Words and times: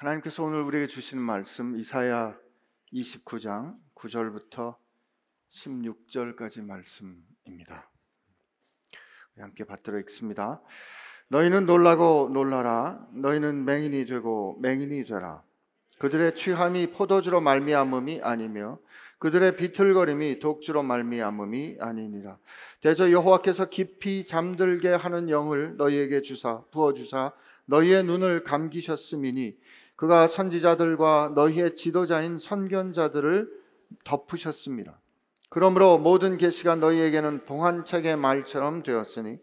하나님께서 0.00 0.42
오늘 0.42 0.62
우리에게 0.62 0.86
주시는 0.86 1.22
말씀 1.22 1.76
이사야 1.76 2.34
29장 2.90 3.76
9절부터 3.94 4.76
16절까지 5.50 6.62
말씀입니다. 6.64 7.90
함께 9.36 9.64
받들어 9.64 9.98
읽습니다. 9.98 10.62
너희는 11.28 11.66
놀라고 11.66 12.30
놀라라 12.32 13.06
너희는 13.12 13.66
맹인이 13.66 14.06
되고 14.06 14.56
맹인이 14.62 15.04
되라 15.04 15.42
그들의 15.98 16.34
취함이 16.34 16.92
포도주로 16.92 17.42
말미암음이 17.42 18.22
아니며 18.22 18.78
그들의 19.18 19.56
비틀거림이 19.56 20.38
독주로 20.38 20.82
말미암음이 20.82 21.76
아니니라 21.78 22.38
대저 22.80 23.10
여호와께서 23.10 23.68
깊이 23.68 24.24
잠들게 24.24 24.88
하는 24.88 25.28
영을 25.28 25.76
너희에게 25.76 26.22
주사 26.22 26.62
부어 26.70 26.94
주사 26.94 27.34
너희의 27.66 28.04
눈을 28.04 28.44
감기셨음이니 28.44 29.58
그가 30.00 30.28
선지자들과 30.28 31.32
너희의 31.34 31.74
지도자인 31.74 32.38
선견자들을 32.38 33.50
덮으셨습니다. 34.02 34.98
그러므로 35.50 35.98
모든 35.98 36.38
계시가 36.38 36.76
너희에게는 36.76 37.44
동안책의 37.44 38.16
말처럼 38.16 38.82
되었으니 38.82 39.36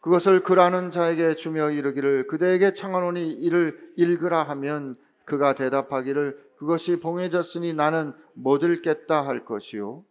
그것을 0.00 0.42
글하는 0.42 0.90
자에게 0.90 1.34
주며 1.34 1.70
이르기를 1.70 2.26
그대에게 2.26 2.72
청하노니 2.72 3.32
이를 3.32 3.78
읽으라 3.98 4.44
하면 4.44 4.96
그가 5.26 5.54
대답하기를 5.54 6.38
그것이 6.56 7.00
봉해졌으니 7.00 7.74
나는 7.74 8.14
못 8.32 8.62
읽겠다 8.62 9.26
할 9.26 9.44
것이요 9.44 10.04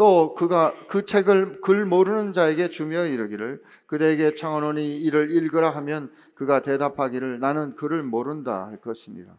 또 0.00 0.34
그가 0.34 0.72
그 0.88 1.04
책을 1.04 1.60
글 1.60 1.84
모르는 1.84 2.32
자에게 2.32 2.70
주며 2.70 3.04
이르기를 3.04 3.62
그대에게 3.86 4.34
청하노니 4.34 4.96
이를 4.96 5.30
읽으라 5.30 5.68
하면 5.76 6.10
그가 6.34 6.62
대답하기를 6.62 7.38
나는 7.38 7.76
글을 7.76 8.02
모른다 8.02 8.64
할 8.64 8.78
것이니라. 8.80 9.30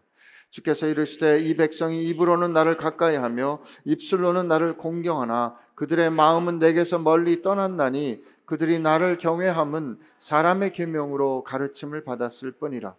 주께서 0.52 0.86
이르시되 0.86 1.40
이 1.40 1.58
백성이 1.58 2.04
입으로는 2.10 2.54
나를 2.54 2.78
가까이 2.78 3.16
하며 3.16 3.58
입술로는 3.86 4.48
나를 4.48 4.78
공경하나 4.78 5.56
그들의 5.74 6.12
마음은 6.12 6.60
내게서 6.60 7.00
멀리 7.00 7.42
떠났나니 7.42 8.24
그들이 8.46 8.78
나를 8.78 9.18
경외함은 9.18 9.98
사람의 10.20 10.74
계명으로 10.74 11.44
가르침을 11.44 12.04
받았을 12.04 12.52
뿐이라. 12.52 12.94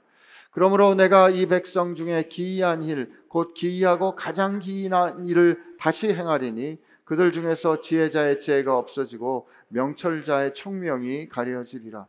그러므로 0.51 0.97
내가 0.97 1.31
이 1.31 1.47
백성 1.47 1.95
중에 1.95 2.25
기이한 2.29 2.83
일, 2.83 3.13
곧 3.29 3.55
기이하고 3.55 4.17
가장 4.17 4.59
기이한 4.59 5.27
일을 5.29 5.63
다시 5.79 6.13
행하리니 6.13 6.79
그들 7.13 7.31
중에서 7.31 7.79
지혜자의 7.79 8.39
지혜가 8.39 8.75
없어지고 8.79 9.47
명철자의 9.69 10.55
총명이 10.55 11.29
가려지리라. 11.29 12.07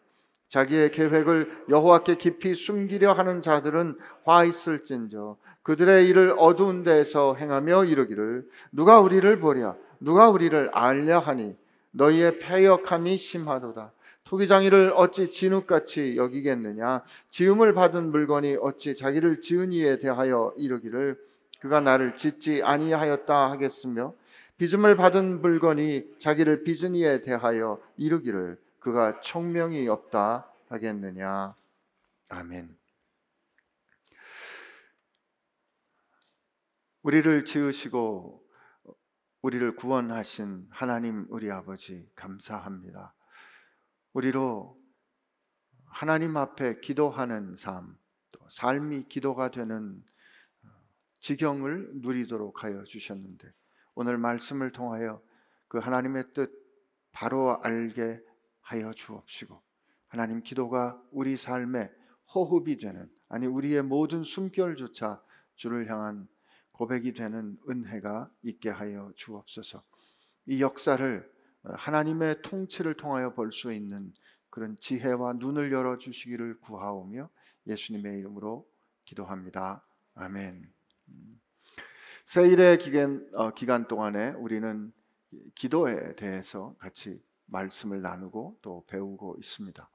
자기의 0.47 0.91
계획을 0.91 1.65
여호와께 1.67 2.15
깊이 2.15 2.55
숨기려 2.55 3.11
하는 3.11 3.41
자들은 3.41 3.97
화 4.23 4.45
있을진저 4.45 5.35
그들의 5.61 6.07
일을 6.07 6.35
어두운 6.37 6.83
데에서 6.83 7.35
행하며 7.35 7.83
이르기를 7.83 8.47
누가 8.71 9.01
우리를 9.01 9.39
보랴 9.41 9.75
누가 9.99 10.29
우리를 10.29 10.69
알려 10.71 11.19
하니 11.19 11.57
너희의 11.91 12.39
패역함이 12.39 13.17
심하도다. 13.17 13.91
토기장이를 14.23 14.93
어찌 14.95 15.29
진흙같이 15.29 16.15
여기겠느냐? 16.15 17.03
지음을 17.29 17.73
받은 17.73 18.09
물건이 18.09 18.55
어찌 18.61 18.95
자기를 18.95 19.41
지은 19.41 19.73
이에 19.73 19.99
대하여 19.99 20.53
이르기를 20.57 21.19
그가 21.59 21.81
나를 21.81 22.15
짓지 22.15 22.63
아니하였다 22.63 23.51
하겠으며 23.51 24.13
빚음을 24.63 24.95
받은 24.95 25.41
물건이 25.41 26.19
자기를 26.19 26.63
빚은 26.63 26.95
이에 26.95 27.19
대하여 27.19 27.83
이르기를 27.97 28.57
그가 28.79 29.19
총명이 29.19 29.89
없다 29.89 30.49
하겠느냐. 30.69 31.53
아멘. 32.29 32.73
우리를 37.01 37.43
지으시고 37.43 38.41
우리를 39.41 39.75
구원하신 39.75 40.67
하나님 40.69 41.25
우리 41.29 41.51
아버지 41.51 42.09
감사합니다. 42.15 43.13
우리로 44.13 44.81
하나님 45.87 46.37
앞에 46.37 46.79
기도하는 46.79 47.57
삶, 47.57 47.97
또 48.31 48.39
삶이 48.47 49.09
기도가 49.09 49.51
되는 49.51 50.01
지경을 51.19 51.95
누리도록 51.95 52.63
하여 52.63 52.85
주셨는데 52.85 53.51
오늘 53.95 54.17
말씀을 54.17 54.71
통하여 54.71 55.21
그 55.67 55.79
하나님의 55.79 56.33
뜻 56.33 56.51
바로 57.11 57.61
알게 57.61 58.19
하여 58.61 58.93
주옵시고 58.93 59.61
하나님 60.07 60.41
기도가 60.41 61.01
우리 61.11 61.37
삶의 61.37 61.91
호흡이 62.33 62.77
되는 62.77 63.09
아니 63.29 63.47
우리의 63.47 63.83
모든 63.83 64.23
숨결조차 64.23 65.21
주를 65.55 65.89
향한 65.89 66.27
고백이 66.71 67.13
되는 67.13 67.57
은혜가 67.69 68.29
있게 68.43 68.69
하여 68.69 69.11
주옵소서. 69.15 69.83
이 70.47 70.61
역사를 70.61 71.31
하나님의 71.63 72.41
통치를 72.41 72.95
통하여 72.95 73.33
볼 73.33 73.51
수 73.51 73.71
있는 73.71 74.13
그런 74.49 74.75
지혜와 74.75 75.33
눈을 75.33 75.71
열어 75.71 75.97
주시기를 75.97 76.59
구하오며 76.59 77.29
예수님의 77.67 78.19
이름으로 78.19 78.67
기도합니다. 79.05 79.83
아멘. 80.15 80.71
세일의 82.25 82.77
기간, 82.77 83.27
어, 83.33 83.53
기간 83.53 83.87
동안에 83.87 84.31
우리는 84.37 84.91
기도에 85.55 86.15
대해서 86.15 86.75
같이 86.79 87.21
말씀을 87.47 88.01
나누고 88.01 88.59
또 88.61 88.85
배우고 88.87 89.35
있습니다. 89.39 89.89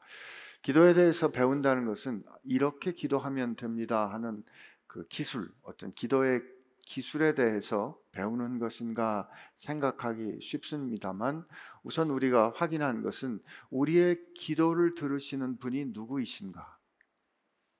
기도에 0.63 0.95
대해서 0.95 1.31
배운다는 1.31 1.87
것은 1.87 2.23
이렇게 2.45 2.93
기도하면 2.93 3.57
됩니다 3.57 4.13
하는 4.13 4.45
그 4.87 5.07
기술, 5.09 5.51
어떤 5.63 5.93
기도의 5.95 6.43
기술에 6.81 7.35
대해서 7.35 7.99
배우는 8.13 8.59
것인가 8.59 9.29
생각하기 9.55 10.39
쉽습니다만 10.41 11.47
우선 11.83 12.11
우리가 12.11 12.53
확인한 12.57 13.03
것은 13.03 13.41
우리의 13.71 14.19
기도를 14.35 14.95
들으시는 14.95 15.59
분이 15.59 15.87
누구이신가 15.87 16.79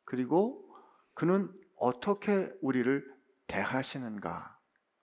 그리고 0.05 0.75
그는 1.15 1.51
어떻게 1.77 2.53
우리를 2.61 3.18
대하시는가 3.49 4.57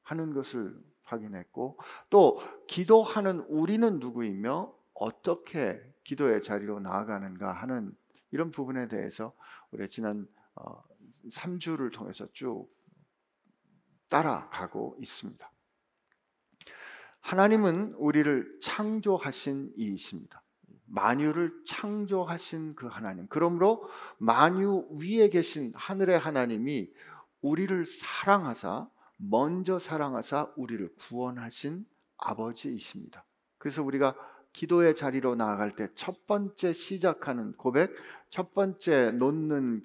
하는 0.03 0.33
것을 0.33 0.75
확인했고 1.03 1.77
또 2.09 2.41
기도하는 2.67 3.39
우리는 3.41 3.99
누구이며 3.99 4.73
어떻게 4.93 5.81
기도의 6.03 6.41
자리로 6.41 6.79
나아가는가 6.79 7.51
하는 7.51 7.95
이런 8.31 8.51
부분에 8.51 8.87
대해서 8.87 9.33
우리 9.71 9.89
지난 9.89 10.27
3주를 11.29 11.87
어, 11.87 11.89
통해서 11.91 12.27
쭉 12.31 12.69
따라가고 14.09 14.95
있습니다. 14.99 15.51
하나님은 17.19 17.93
우리를 17.97 18.59
창조하신 18.61 19.73
이이십니다. 19.75 20.43
만유를 20.85 21.63
창조하신 21.65 22.75
그 22.75 22.87
하나님. 22.87 23.25
그러므로 23.27 23.89
만유 24.19 24.87
위에 25.01 25.29
계신 25.29 25.71
하늘의 25.75 26.19
하나님이 26.19 26.91
우리를 27.45 27.85
사랑하사 27.85 28.89
먼저 29.17 29.77
사랑하사 29.77 30.51
우리를 30.55 30.89
구원하신 30.95 31.85
아버지이십니다. 32.17 33.23
그래서 33.59 33.83
우리가 33.83 34.15
기도의 34.51 34.95
자리로 34.95 35.35
나아갈 35.35 35.75
때 35.75 35.89
첫 35.95 36.25
번째 36.25 36.73
시작하는 36.73 37.53
고백, 37.55 37.93
첫 38.31 38.53
번째 38.55 39.11
놓는 39.11 39.83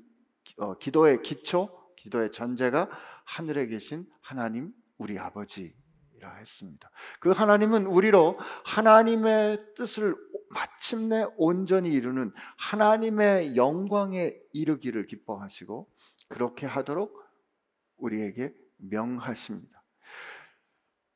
어, 0.56 0.78
기도의 0.78 1.20
기초, 1.22 1.68
기도의 1.96 2.32
전제가 2.32 2.88
하늘에 3.24 3.66
계신 3.66 4.06
하나님 4.22 4.72
우리 4.96 5.18
아버지라 5.18 6.36
했습니다. 6.38 6.90
그 7.20 7.30
하나님은 7.30 7.84
우리로 7.86 8.38
하나님의 8.64 9.74
뜻을 9.76 10.16
마침내 10.54 11.26
온전히 11.36 11.90
이루는 11.90 12.32
하나님의 12.56 13.54
영광에 13.56 14.34
이르기를 14.54 15.06
기뻐하시고 15.06 15.88
그렇게 16.28 16.66
하도록 16.66 17.29
우리에게 18.00 18.54
명하십니다. 18.76 19.80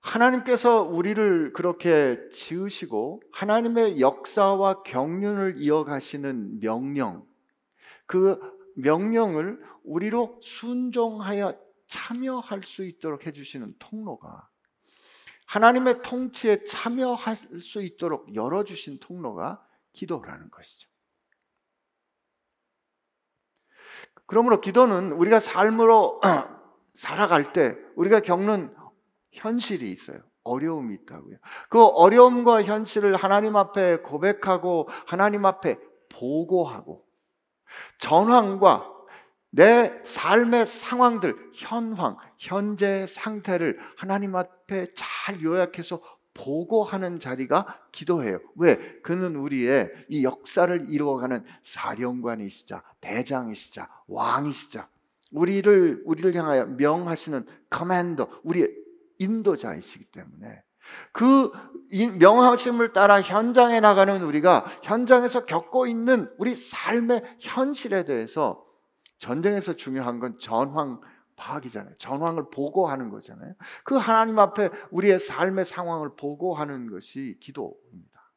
하나님께서 0.01 0.83
우리를 0.83 1.53
그렇게 1.55 2.29
지으시고 2.31 3.23
하나님의 3.33 4.01
역사와 4.01 4.83
경륜을 4.83 5.55
이어가시는 5.57 6.61
명령, 6.61 7.27
그 8.07 8.39
명령을 8.77 9.63
우리로 9.83 10.39
순종하여 10.43 11.59
참여할 11.87 12.63
수 12.63 12.85
있도록 12.85 13.27
해주시는 13.27 13.77
통로가 13.79 14.49
하나님의 15.47 16.03
통치에 16.03 16.65
참여할 16.65 17.37
수 17.37 17.83
있도록 17.83 18.35
열어주신 18.35 18.99
통로가 19.01 19.65
기도라는 19.93 20.51
것이죠. 20.51 20.89
그러므로 24.27 24.61
기도는 24.61 25.13
우리가 25.13 25.41
삶으로 25.41 26.21
살아갈 26.95 27.53
때 27.53 27.77
우리가 27.97 28.21
겪는 28.21 28.75
현실이 29.33 29.91
있어요. 29.91 30.19
어려움이 30.45 30.95
있다고요. 30.95 31.37
그 31.71 31.83
어려움과 31.83 32.63
현실을 32.63 33.17
하나님 33.17 33.57
앞에 33.57 33.99
고백하고 33.99 34.89
하나님 35.07 35.47
앞에 35.47 35.79
보고하고 36.11 37.05
전황과 37.99 38.91
내 39.51 40.01
삶의 40.05 40.67
상황들, 40.67 41.37
현황, 41.55 42.17
현재 42.39 43.07
상태를 43.07 43.79
하나님 43.97 44.35
앞에 44.35 44.89
잘 44.95 45.43
요약해서 45.43 46.01
보고하는 46.35 47.21
자리가 47.21 47.79
기도예요. 47.93 48.41
왜? 48.57 48.77
그는 49.03 49.37
우리의 49.37 49.91
이 50.09 50.25
역사를 50.25 50.87
이루어가는 50.91 51.45
사령관이시자, 51.63 52.83
대장이시자, 53.01 53.89
왕이시자, 54.09 54.89
우리를 55.35 56.03
우리를 56.05 56.35
향하여 56.35 56.65
명하시는 56.67 57.45
commander, 57.69 58.41
우리의 58.45 58.73
인도자이시기 59.19 60.07
때문에 60.07 60.63
그 61.13 61.51
명하심을 62.19 62.93
따라 62.93 63.21
현장에 63.21 63.81
나가는 63.81 64.23
우리가 64.23 64.65
현장에서 64.83 65.45
겪고 65.45 65.87
있는 65.87 66.33
우리 66.39 66.55
삶의 66.55 67.37
현실에 67.41 68.05
대해서 68.05 68.65
전쟁에서 69.19 69.75
중요한 69.75 70.21
건 70.21 70.39
전황 70.39 71.01
파악이잖아요. 71.37 71.97
전황을 71.97 72.51
보고하는 72.51 73.11
거잖아요. 73.11 73.55
그 73.83 73.97
하나님 73.97 74.39
앞에 74.39 74.71
우리의 74.93 75.19
삶의 75.19 75.65
상황을 75.65 76.15
보고하는 76.17 76.89
것이 76.91 77.39
기도입니다. 77.41 78.33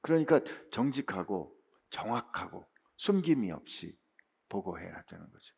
그러니까 0.00 0.40
정직하고 0.72 1.54
정확하고 1.90 2.66
숨김이 2.96 3.52
없이 3.52 3.96
보고해야 4.52 5.02
되는 5.04 5.30
거죠. 5.30 5.54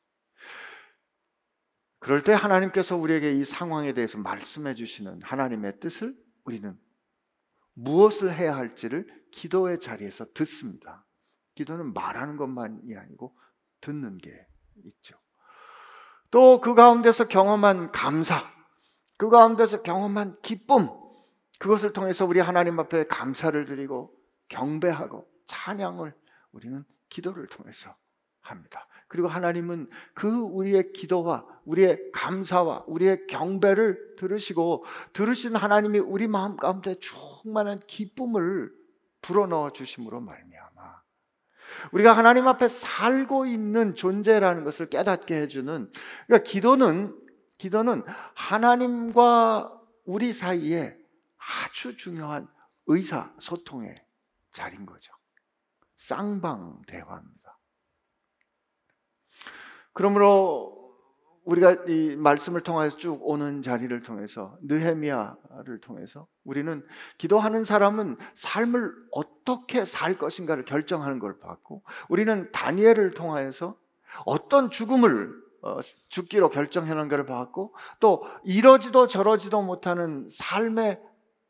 그럴 1.99 2.23
때 2.23 2.33
하나님께서 2.33 2.97
우리에게 2.97 3.33
이 3.33 3.45
상황에 3.45 3.93
대해서 3.93 4.19
말씀해 4.19 4.75
주시는 4.75 5.23
하나님의 5.23 5.81
뜻을 5.81 6.17
우리는 6.45 6.79
무엇을 7.73 8.33
해야 8.33 8.55
할지를 8.55 9.07
기도의 9.33 9.81
자리에서 9.81 10.27
듣습니다. 10.33 11.05
기도는 11.57 11.93
말하는 11.93 12.37
것만이 12.37 12.95
아니고 12.97 13.37
듣는 13.81 14.19
게 14.19 14.31
있죠. 14.85 15.19
또 16.31 16.61
그 16.61 16.75
가운데서 16.75 17.27
경험한 17.27 17.91
감사, 17.91 18.53
그 19.17 19.29
가운데서 19.29 19.83
경험한 19.83 20.41
기쁨, 20.43 20.89
그것을 21.59 21.93
통해서 21.93 22.27
우리 22.27 22.41
하나님 22.41 22.79
앞에 22.79 23.07
감사를 23.07 23.65
드리고 23.65 24.15
경배하고 24.49 25.27
찬양을 25.47 26.15
우리는 26.53 26.85
기도를 27.09 27.47
통해서 27.47 27.97
합니다. 28.45 28.87
그리고 29.09 29.29
하나님은 29.29 29.89
그 30.15 30.29
우리의 30.29 30.93
기도와 30.93 31.47
우리의 31.65 32.11
감사와 32.13 32.85
우리의 32.87 33.27
경배를 33.27 34.17
들으시고 34.17 34.85
들으신 35.13 35.57
하나님이 35.57 35.99
우리 35.99 36.27
마음 36.27 36.57
가운데 36.57 36.97
충만한 36.99 37.81
기쁨을 37.87 38.73
불어넣어 39.23 39.71
주심으로 39.71 40.21
말미암아 40.21 41.03
우리가 41.93 42.17
하나님 42.17 42.47
앞에 42.47 42.69
살고 42.69 43.47
있는 43.47 43.95
존재라는 43.95 44.65
것을 44.65 44.89
깨닫게 44.89 45.43
해주는 45.43 45.91
그러니까 46.27 46.51
기도는 46.51 47.19
기도는 47.59 48.03
하나님과 48.35 49.81
우리 50.05 50.33
사이에 50.33 50.97
아주 51.65 51.97
중요한 51.97 52.49
의사 52.87 53.33
소통의 53.39 53.95
자리인 54.53 54.87
거죠. 54.87 55.13
쌍방 55.97 56.83
대화입니다. 56.87 57.44
그러므로 59.95 60.75
우리가 61.45 61.85
이 61.89 62.17
말씀을 62.17 62.63
통해서 62.63 62.97
쭉 62.97 63.19
오는 63.23 63.63
자리를 63.63 64.03
통해서 64.03 64.57
느헤미야를 64.63 65.81
통해서 65.81 66.27
우리는 66.43 66.83
기도하는 67.19 67.65
사람은 67.65 68.17
삶을 68.35 68.93
어떻게 69.13 69.85
살 69.85 70.17
것인가를 70.17 70.65
결정하는 70.65 71.19
걸 71.19 71.39
봤고 71.39 71.83
우리는 72.09 72.51
다니엘을 72.51 73.13
통하여서 73.13 73.77
어떤 74.25 74.71
죽음을 74.71 75.45
어, 75.63 75.81
죽기로 76.09 76.51
결정하는 76.51 77.09
걸 77.09 77.25
봤고 77.25 77.75
또 78.01 78.25
이러지도 78.45 79.07
저러지도 79.07 79.63
못하는 79.63 80.27
삶의 80.31 81.01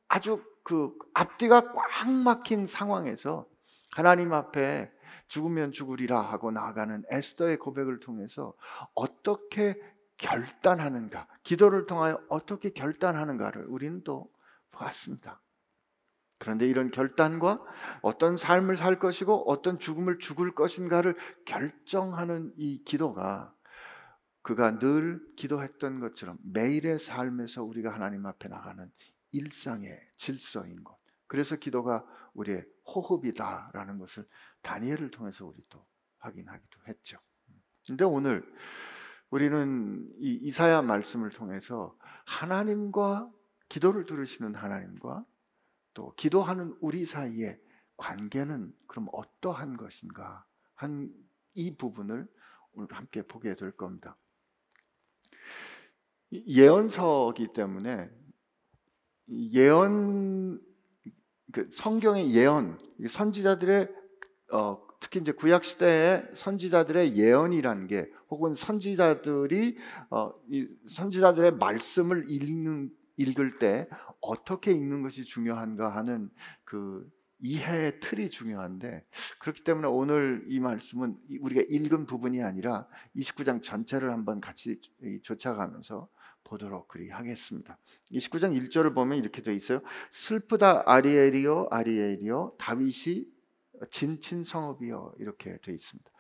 아주 0.09 0.43
그 0.63 0.93
앞뒤가 1.15 1.73
꽉 1.73 2.11
막힌 2.11 2.67
상황에서 2.67 3.47
하나님 3.93 4.33
앞에 4.33 4.91
죽으면 5.35 5.73
죽으리라 5.73 6.21
하고 6.21 6.53
나아가는 6.53 7.03
에스더의 7.11 7.59
고백을 7.59 7.99
통해서 7.99 8.55
어떻게 8.95 9.75
결단하는가, 10.17 11.27
기도를 11.43 11.87
통하여 11.87 12.21
어떻게 12.29 12.71
결단하는가를 12.71 13.65
우리는 13.67 14.05
또 14.05 14.31
보았습니다. 14.71 15.43
그런데 16.39 16.69
이런 16.69 16.93
결단과 16.93 17.61
어떤 18.01 18.37
삶을 18.37 18.77
살 18.77 19.01
것이고 19.01 19.51
어떤 19.51 19.81
죽음을 19.81 20.21
죽을 20.21 20.55
것인가를 20.55 21.17
결정하는 21.47 22.53
이 22.57 22.85
기도가 22.85 23.53
그가 24.43 24.79
늘 24.79 25.21
기도했던 25.37 25.99
것처럼 25.99 26.39
매일의 26.45 27.01
삶에서 27.01 27.65
우리가 27.65 27.93
하나님 27.93 28.25
앞에 28.27 28.49
나가는 28.49 28.89
일상의 29.33 29.99
질서인 30.17 30.85
것. 30.85 30.97
그래서 31.27 31.57
기도가 31.57 32.05
우리의 32.35 32.65
호흡이다라는 32.87 33.99
것을 33.99 34.27
다니엘을 34.63 35.11
통해서 35.11 35.47
우리 35.47 35.63
또 35.69 35.85
확인하기도 36.19 36.81
했죠. 36.89 37.19
근데 37.87 38.05
오늘 38.05 38.45
우리는 39.31 40.09
이 40.19 40.33
이사야 40.43 40.83
말씀을 40.83 41.31
통해서 41.31 41.97
하나님과 42.27 43.31
기도를 43.69 44.07
들으시는 44.07 44.55
하나님과 44.55 45.25
또 45.95 46.15
기도하는 46.17 46.77
우리 46.81 47.07
사이의 47.07 47.61
관계는 47.97 48.75
그럼 48.87 49.09
어떠한 49.13 49.77
것인가 49.77 50.45
한 50.75 51.25
이 51.55 51.77
부분을 51.77 52.27
오늘 52.73 52.93
함께 52.93 53.23
보게 53.23 53.55
될 53.55 53.71
겁니다. 53.73 54.17
예언서기 56.33 57.53
때문에 57.53 58.11
예언 59.29 60.61
그 61.55 61.69
성경의 61.71 62.35
예언 62.35 62.77
선지자들의 63.09 63.89
어, 64.53 64.85
특히 64.99 65.21
이제 65.21 65.31
구약 65.31 65.65
시대의 65.65 66.27
선지자들의 66.35 67.17
예언이라는 67.17 67.87
게 67.87 68.11
혹은 68.29 68.57
선지자들이 68.57 69.79
어, 70.11 70.33
이 70.51 70.67
선지자들의 70.89 71.53
말씀을 71.53 72.29
읽는 72.29 72.91
읽을 73.17 73.61
때 73.61 73.89
어떻게 74.21 74.73
읽는 74.73 75.05
것이 75.05 75.25
중요한가 75.25 75.95
하는 75.95 76.29
그 76.65 77.09
이해의 77.39 78.01
틀이 78.01 78.31
중요한데 78.31 79.07
그렇기 79.39 79.63
때문에 79.63 79.87
오늘 79.87 80.45
이 80.49 80.59
말씀은 80.59 81.17
우리가 81.41 81.63
읽은 81.69 82.07
부분이 82.07 82.43
아니라 82.43 82.89
29장 83.15 83.63
전체를 83.63 84.11
한번 84.11 84.41
같이 84.41 84.81
쫓아가면서 85.23 86.09
보도록 86.45 86.89
그리 86.89 87.11
하겠습니다. 87.11 87.79
29장 88.13 88.57
1절을 88.59 88.95
보면 88.95 89.19
이렇게 89.19 89.43
되어 89.43 89.55
있어요. 89.55 89.81
슬프다 90.11 90.85
아리엘이요 90.87 91.69
아리엘이요 91.71 92.55
다윗이 92.59 93.25
진친 93.91 94.45
성읍이요 94.45 95.15
이렇게 95.19 95.59
되어 95.63 95.75
있습니다. 95.75 96.11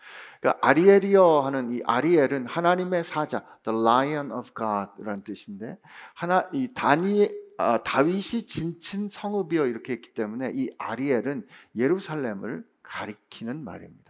그러니까 0.41 0.67
아리엘이요 0.67 1.41
하는 1.41 1.73
이 1.73 1.81
아리엘은 1.85 2.47
하나님의 2.47 3.05
사자, 3.05 3.45
the 3.63 3.79
Lion 3.79 4.33
of 4.33 4.51
God라는 4.55 5.23
뜻인데 5.23 5.79
하나 6.15 6.49
이 6.53 6.73
다니 6.75 7.29
아, 7.57 7.79
다윗이 7.79 8.47
진친 8.47 9.09
성읍이요 9.09 9.67
이렇게 9.67 9.93
했기 9.93 10.13
때문에 10.13 10.53
이 10.55 10.71
아리엘은 10.79 11.47
예루살렘을 11.77 12.67
가리키는 12.83 13.63
말입니다. 13.65 14.04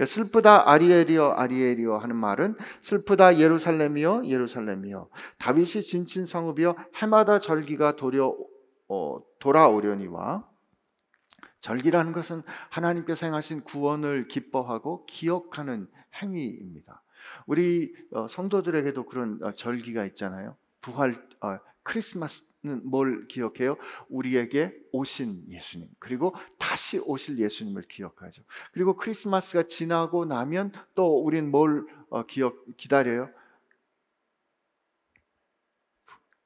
그러니까 0.00 0.06
슬프다 0.06 0.70
아리엘이요 0.70 1.32
아리엘이요 1.32 1.98
하는 1.98 2.16
말은 2.16 2.56
슬프다 2.80 3.38
예루살렘이요 3.38 4.24
예루살렘이요 4.24 5.10
다윗이 5.38 5.82
진친 5.82 6.24
성읍이요 6.24 6.74
해마다 6.96 7.38
절기가 7.38 7.96
도려 7.96 8.34
어, 8.88 9.20
돌아오려니와 9.40 10.48
절기라는 11.60 12.12
것은 12.12 12.42
하나님께서 12.70 13.26
행하신 13.26 13.62
구원을 13.62 14.26
기뻐하고 14.28 15.04
기억하는 15.04 15.86
행위입니다. 16.22 17.02
우리 17.46 17.92
어, 18.12 18.26
성도들에게도 18.26 19.04
그런 19.04 19.38
어, 19.42 19.52
절기가 19.52 20.06
있잖아요. 20.06 20.56
부활 20.80 21.14
어, 21.42 21.58
크리스마스는 21.82 22.49
뭘 22.62 23.26
기억해요? 23.28 23.76
우리에게 24.08 24.74
오신 24.92 25.44
예수님 25.48 25.88
그리고 25.98 26.34
다시 26.58 26.98
오실 26.98 27.38
예수님을 27.38 27.82
기억하죠. 27.82 28.42
그리고 28.72 28.96
크리스마스가 28.96 29.62
지나고 29.64 30.24
나면 30.24 30.72
또 30.94 31.22
우리는 31.22 31.50
뭘 31.50 31.86
기억 32.28 32.64
기다려요? 32.76 33.30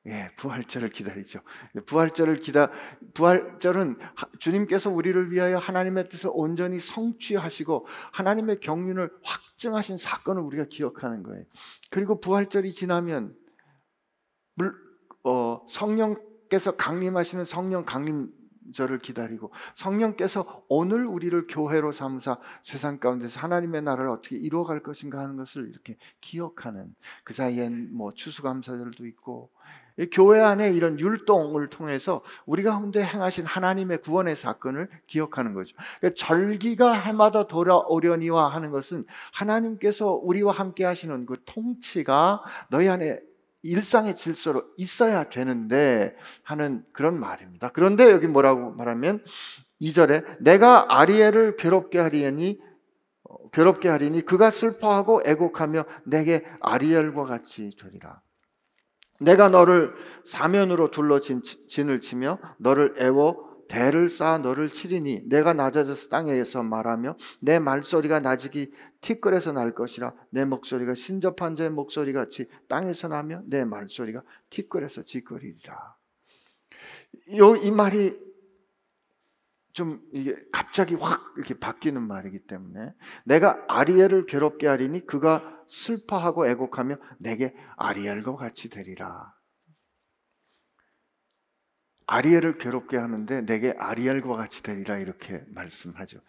예, 0.06 0.30
부활절을 0.36 0.90
기다리죠. 0.90 1.40
부활절을 1.86 2.36
기다 2.36 2.70
부활절은 3.14 3.96
주님께서 4.38 4.90
우리를 4.90 5.32
위하여 5.32 5.56
하나님의 5.56 6.10
뜻을 6.10 6.30
온전히 6.34 6.78
성취하시고 6.78 7.86
하나님의 8.12 8.60
경륜을 8.60 9.10
확증하신 9.22 9.96
사건을 9.96 10.42
우리가 10.42 10.66
기억하는 10.68 11.22
거예요. 11.22 11.44
그리고 11.90 12.20
부활절이 12.20 12.72
지나면 12.72 13.34
물, 14.56 14.74
어, 15.24 15.64
성령께서 15.68 16.76
강림하시는 16.76 17.44
성령 17.44 17.84
강림 17.84 18.30
저를 18.72 18.98
기다리고 18.98 19.50
성령께서 19.74 20.64
오늘 20.68 21.06
우리를 21.06 21.46
교회로 21.48 21.92
삼사 21.92 22.38
세상 22.62 22.98
가운데서 22.98 23.40
하나님의 23.40 23.82
나라를 23.82 24.10
어떻게 24.10 24.36
이루어갈 24.36 24.82
것인가 24.82 25.18
하는 25.18 25.36
것을 25.36 25.68
이렇게 25.68 25.96
기억하는 26.20 26.94
그 27.24 27.34
사이엔 27.34 27.94
뭐 27.94 28.12
추수감사절도 28.12 29.06
있고 29.06 29.50
교회 30.10 30.40
안에 30.40 30.72
이런 30.72 30.98
율동을 30.98 31.68
통해서 31.68 32.22
우리 32.46 32.62
가운데 32.62 33.04
행하신 33.04 33.46
하나님의 33.46 34.00
구원의 34.00 34.34
사건을 34.34 34.88
기억하는 35.06 35.54
거죠. 35.54 35.76
그러니까 36.00 36.16
절기가 36.16 36.92
해마다 36.92 37.46
돌아오려니와 37.46 38.52
하는 38.52 38.70
것은 38.70 39.04
하나님께서 39.32 40.12
우리와 40.14 40.52
함께 40.52 40.84
하시는 40.84 41.26
그 41.26 41.36
통치가 41.44 42.42
너희 42.70 42.88
안에 42.88 43.20
일상의 43.64 44.14
질서로 44.14 44.62
있어야 44.76 45.24
되는데 45.24 46.14
하는 46.42 46.84
그런 46.92 47.18
말입니다. 47.18 47.70
그런데 47.70 48.10
여기 48.10 48.26
뭐라고 48.26 48.72
말하면 48.72 49.24
2절에 49.80 50.36
내가 50.40 51.00
아리엘을 51.00 51.56
괴롭게 51.56 51.98
하리니 51.98 52.60
어, 53.24 53.48
괴롭게 53.50 53.88
하리니 53.88 54.22
그가 54.22 54.50
슬퍼하고 54.50 55.22
애곡하며 55.24 55.84
내게 56.04 56.44
아리엘과 56.60 57.24
같이 57.24 57.74
되리라. 57.76 58.20
내가 59.20 59.48
너를 59.48 59.94
사면으로 60.24 60.90
둘러 60.90 61.18
진을 61.20 62.00
치며 62.00 62.38
너를 62.58 62.94
애워 62.98 63.53
대를 63.68 64.08
쌓아 64.08 64.38
너를 64.38 64.72
치리니 64.72 65.22
내가 65.26 65.54
낮아져서 65.54 66.08
땅에서 66.08 66.62
말하며 66.62 67.16
내 67.40 67.58
말소리가 67.58 68.20
낮이기 68.20 68.72
티끌에서 69.00 69.52
날 69.52 69.74
것이라 69.74 70.14
내 70.30 70.44
목소리가 70.44 70.94
신접한 70.94 71.56
자의 71.56 71.70
목소리 71.70 72.12
같이 72.12 72.48
땅에서 72.68 73.08
나며 73.08 73.42
내 73.46 73.64
말소리가 73.64 74.22
티끌에서 74.50 75.02
지거리리라. 75.02 75.96
요이 77.36 77.70
말이 77.70 78.18
좀 79.72 80.00
이게 80.12 80.36
갑자기 80.52 80.94
확 80.94 81.34
이렇게 81.36 81.58
바뀌는 81.58 82.00
말이기 82.00 82.46
때문에 82.46 82.94
내가 83.24 83.64
아리엘을 83.68 84.26
괴롭게 84.26 84.68
하리니 84.68 85.04
그가 85.06 85.42
슬퍼하고 85.66 86.46
애곡하며 86.46 86.96
내게 87.18 87.54
아리엘과 87.76 88.36
같이 88.36 88.68
되리라. 88.68 89.34
아리엘을 92.06 92.58
괴롭게 92.58 92.96
하는데 92.96 93.42
내게 93.46 93.74
아리엘과 93.78 94.36
같이 94.36 94.62
되리라 94.62 94.98
이렇게 94.98 95.42
말씀하죠. 95.48 96.20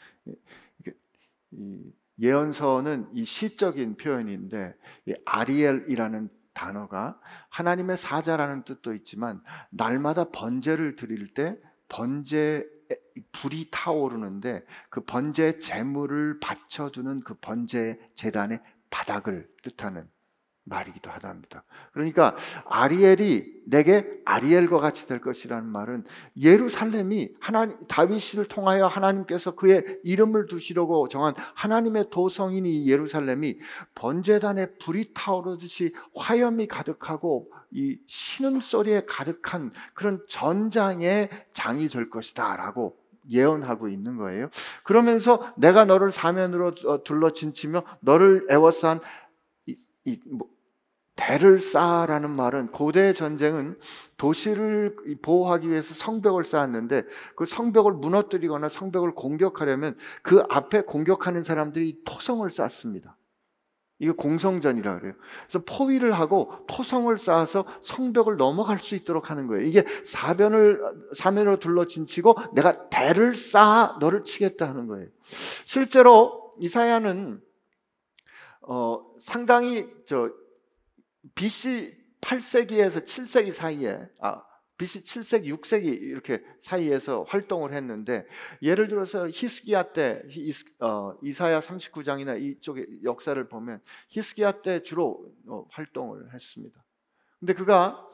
예언서는 2.22 3.10
이 3.14 3.26
시적인 3.26 3.98
표현인데 3.98 4.76
이 5.06 5.14
아리엘이라는 5.26 6.30
단어가 6.54 7.20
하나님의 7.50 7.98
사자라는 7.98 8.64
뜻도 8.64 8.94
있지만 8.94 9.42
날마다 9.70 10.32
번제를 10.32 10.96
드릴 10.96 11.34
때 11.34 11.58
번제 11.90 12.66
불이 13.34 13.70
타오르는데 13.72 14.66
그 14.90 15.04
번제 15.04 15.58
제물을 15.58 16.40
바쳐두는 16.40 17.22
그 17.22 17.36
번제 17.36 18.00
재단의 18.16 18.62
바닥을 18.90 19.50
뜻하는 19.64 20.10
말이기도 20.66 21.12
하답니다. 21.12 21.64
그러니까 21.94 22.36
아리엘이 22.66 23.64
내게 23.68 24.22
아리엘과 24.26 24.80
같이 24.80 25.08
될 25.08 25.22
것이라는 25.22 25.68
말은 25.68 26.06
예루살렘이 26.40 27.34
하나님 27.40 27.78
다윗을 27.88 28.46
통하여 28.46 28.88
하나님께서 28.88 29.56
그의 29.56 30.00
이름을 30.04 30.48
두시려고 30.48 31.08
정한 31.08 31.36
하나님의 31.54 32.10
도성인 32.12 32.66
이 32.66 32.90
예루살렘이 32.90 33.60
번제단에 33.94 34.78
불이 34.78 35.14
타오르듯이 35.14 35.94
화염이 36.16 36.68
가득하고 36.68 37.52
이 37.72 37.98
신음 38.08 38.60
소리에 38.60 39.06
가득한 39.08 39.72
그런 39.94 40.24
전장의 40.28 41.30
장이 41.54 41.90
될 41.90 42.10
것이다라고 42.10 42.98
예언하고 43.30 43.88
있는 43.88 44.18
거예요. 44.18 44.50
그러면서 44.84 45.54
내가 45.58 45.86
너를 45.86 46.12
사면으로 46.12 46.74
어, 46.86 47.04
둘러 47.04 47.32
진치며 47.32 47.84
너를 48.00 48.46
애워싼 48.50 49.00
이, 49.66 49.76
이, 50.04 50.20
뭐, 50.26 50.48
대를 51.16 51.62
쌓아라는 51.62 52.30
말은 52.30 52.68
고대 52.68 53.14
전쟁은 53.14 53.80
도시를 54.18 54.96
보호하기 55.22 55.70
위해서 55.70 55.94
성벽을 55.94 56.44
쌓았는데 56.44 57.04
그 57.36 57.46
성벽을 57.46 57.94
무너뜨리거나 57.94 58.70
성벽을 58.70 59.16
공격하려면 59.16 59.98
그 60.22 60.44
앞에 60.50 60.82
공격하는 60.82 61.44
사람들이 61.44 62.02
토성을 62.06 62.50
쌓습니다. 62.52 63.18
이거 64.00 64.14
공성전이라 64.14 65.00
그래요. 65.00 65.14
그래서 65.48 65.64
포위를 65.66 66.12
하고 66.12 66.52
토성을 66.68 67.18
쌓아서 67.18 67.66
성벽을 67.82 68.36
넘어갈 68.36 68.78
수 68.78 68.94
있도록 68.96 69.30
하는 69.32 69.48
거예요. 69.48 69.66
이게 69.66 69.86
사변을 70.04 70.82
사면으로 71.14 71.60
둘러 71.60 71.86
진치고 71.88 72.36
내가 72.54 72.90
대를 72.90 73.38
쌓아 73.38 73.98
너를 74.02 74.26
치겠다 74.26 74.68
하는 74.68 74.88
거예요. 74.88 75.08
실제로 75.64 76.52
이사야는 76.60 77.42
어, 78.68 79.06
상당히 79.20 79.88
저 80.06 80.30
BC 81.34 81.98
8세기에서 82.22 83.04
7세기 83.04 83.54
사이에 83.54 84.00
아 84.20 84.44
BC 84.78 85.04
7세기, 85.04 85.46
6세기 85.58 85.86
이렇게 85.86 86.44
사이에서 86.60 87.24
활동을 87.30 87.74
했는데 87.74 88.26
예를 88.62 88.90
들어서 88.90 89.30
히스기야 89.30 89.94
때 89.94 90.22
어, 90.80 91.14
이사야 91.24 91.62
39장이나 91.62 92.42
이쪽의 92.42 93.04
역사를 93.04 93.42
보면 93.48 93.82
히스기야 94.10 94.64
때 94.64 94.84
주로 94.84 95.32
어, 95.48 95.66
활동을 95.72 96.34
했습니다. 96.34 96.84
근데 97.40 97.54
그가 97.54 98.06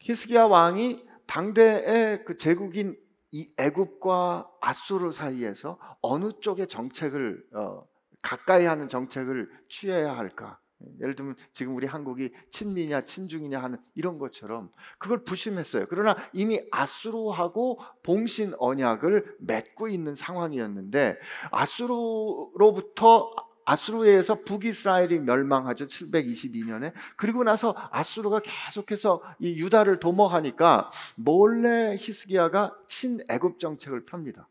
히스기야 0.00 0.46
왕이 0.46 1.06
당대의 1.26 2.24
그 2.24 2.36
제국인 2.36 2.96
이 3.30 3.46
애굽과 3.56 4.50
아수르 4.60 5.12
사이에서 5.12 5.78
어느 6.02 6.32
쪽의 6.40 6.66
정책을 6.66 7.44
어, 7.54 7.86
가까이 8.22 8.64
하는 8.64 8.88
정책을 8.88 9.48
취해야 9.68 10.16
할까? 10.16 10.58
예를 11.00 11.14
들면 11.14 11.36
지금 11.52 11.74
우리 11.74 11.86
한국이 11.86 12.30
친미냐 12.50 13.02
친중이냐 13.02 13.62
하는 13.62 13.78
이런 13.94 14.18
것처럼 14.18 14.70
그걸 14.98 15.24
부심했어요. 15.24 15.86
그러나 15.88 16.16
이미 16.32 16.60
아수르하고 16.70 17.78
봉신 18.02 18.54
언약을 18.58 19.36
맺고 19.40 19.88
있는 19.88 20.14
상황이었는데 20.14 21.18
아수르로부터 21.50 23.30
아수르에서 23.64 24.42
북이스라엘이 24.42 25.20
멸망하죠. 25.20 25.86
722년에. 25.86 26.92
그리고 27.16 27.44
나서 27.44 27.74
아수르가 27.90 28.40
계속해서 28.40 29.22
이 29.38 29.56
유다를 29.58 30.00
도모하니까 30.00 30.90
몰래 31.16 31.96
히스기야가 31.98 32.74
친애굽 32.88 33.60
정책을 33.60 34.04
펴니다. 34.04 34.48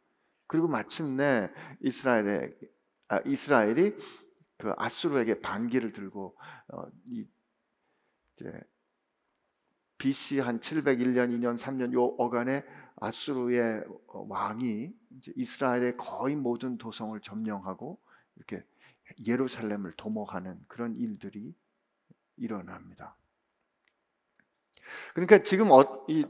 그리고 0.47 0.67
마침내 0.67 1.49
이스라엘에 1.81 2.51
아, 3.07 3.19
이스라엘이 3.25 3.95
그 4.61 4.73
아수르에게 4.77 5.41
반기를 5.41 5.91
들고 5.91 6.37
어, 6.67 6.83
이 7.05 7.25
이제 8.35 8.61
BC 9.97 10.39
한 10.39 10.59
701년, 10.59 11.31
2년, 11.31 11.57
3년 11.57 11.93
요 11.93 12.03
어간에 12.19 12.63
아수르의 12.97 13.83
왕이 14.07 14.93
이스라엘의 15.35 15.97
거의 15.97 16.35
모든 16.35 16.77
도성을 16.77 17.19
점령하고 17.21 17.99
이렇게 18.35 18.63
예루살렘을 19.25 19.93
도모하는 19.97 20.63
그런 20.67 20.95
일들이 20.95 21.55
일어납니다. 22.37 23.15
그러니까 25.15 25.41
지금 25.41 25.71
어, 25.71 26.05
이, 26.07 26.23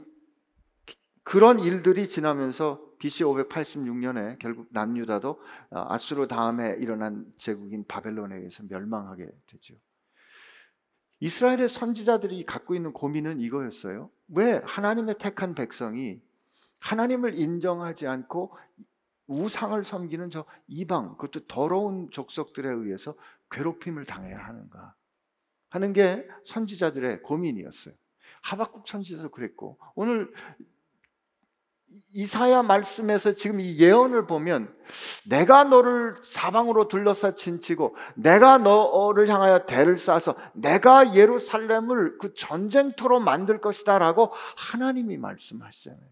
그런 1.22 1.60
일들이 1.60 2.08
지나면서 2.08 2.82
BC 3.02 3.24
586년에 3.24 4.38
결국 4.38 4.68
남유다도 4.70 5.30
어, 5.70 5.86
아수르 5.88 6.28
다음에 6.28 6.76
일어난 6.78 7.26
제국인 7.36 7.84
바벨론에 7.84 8.36
의해서 8.36 8.62
멸망하게 8.68 9.28
되죠. 9.48 9.74
이스라엘의 11.18 11.68
선지자들이 11.68 12.46
갖고 12.46 12.76
있는 12.76 12.92
고민은 12.92 13.40
이거였어요. 13.40 14.08
왜 14.28 14.62
하나님의 14.64 15.16
택한 15.18 15.56
백성이 15.56 16.22
하나님을 16.78 17.34
인정하지 17.36 18.06
않고 18.06 18.56
우상을 19.26 19.82
섬기는 19.82 20.30
저 20.30 20.44
이방, 20.68 21.16
그것도 21.16 21.48
더러운 21.48 22.08
족속들에 22.12 22.70
의해서 22.70 23.16
괴롭힘을 23.50 24.04
당해야 24.04 24.38
하는가 24.38 24.94
하는 25.70 25.92
게 25.92 26.24
선지자들의 26.44 27.22
고민이었어요. 27.22 27.94
하박국 28.42 28.86
선지자도 28.86 29.30
그랬고 29.30 29.78
오늘 29.96 30.32
이사야 32.14 32.62
말씀에서 32.62 33.32
지금 33.32 33.60
이 33.60 33.78
예언을 33.78 34.26
보면 34.26 34.74
내가 35.26 35.64
너를 35.64 36.16
사방으로 36.22 36.88
둘러싸 36.88 37.34
진치고 37.34 37.96
내가 38.14 38.58
너를 38.58 39.28
향하여 39.28 39.64
대를 39.64 39.96
쌓아서 39.96 40.34
내가 40.52 41.14
예루살렘을 41.14 42.18
그 42.18 42.34
전쟁터로 42.34 43.20
만들 43.20 43.60
것이다라고 43.60 44.32
하나님이 44.56 45.16
말씀하시잖아요. 45.16 46.02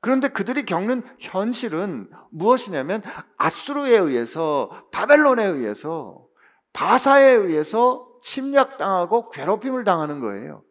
그런데 0.00 0.28
그들이 0.28 0.64
겪는 0.64 1.02
현실은 1.18 2.08
무엇이냐면 2.30 3.02
아수르에 3.36 3.98
의해서 3.98 4.70
바벨론에 4.92 5.44
의해서 5.44 6.24
바사에 6.72 7.24
의해서 7.32 8.08
침략당하고 8.22 9.30
괴롭힘을 9.30 9.84
당하는 9.84 10.20
거예요. 10.20 10.62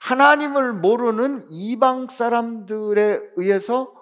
하나님을 0.00 0.72
모르는 0.74 1.44
이방 1.50 2.08
사람들에 2.08 3.20
의해서 3.36 3.94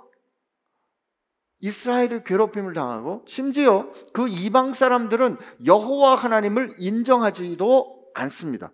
이스라엘이 1.61 2.23
괴롭힘을 2.25 2.73
당하고 2.73 3.25
심지어 3.27 3.91
그 4.13 4.29
이방 4.29 4.75
사람들은 4.75 5.37
여호와 5.67 6.15
하나님을 6.15 6.75
인정하지도 6.79 8.11
않습니다. 8.15 8.71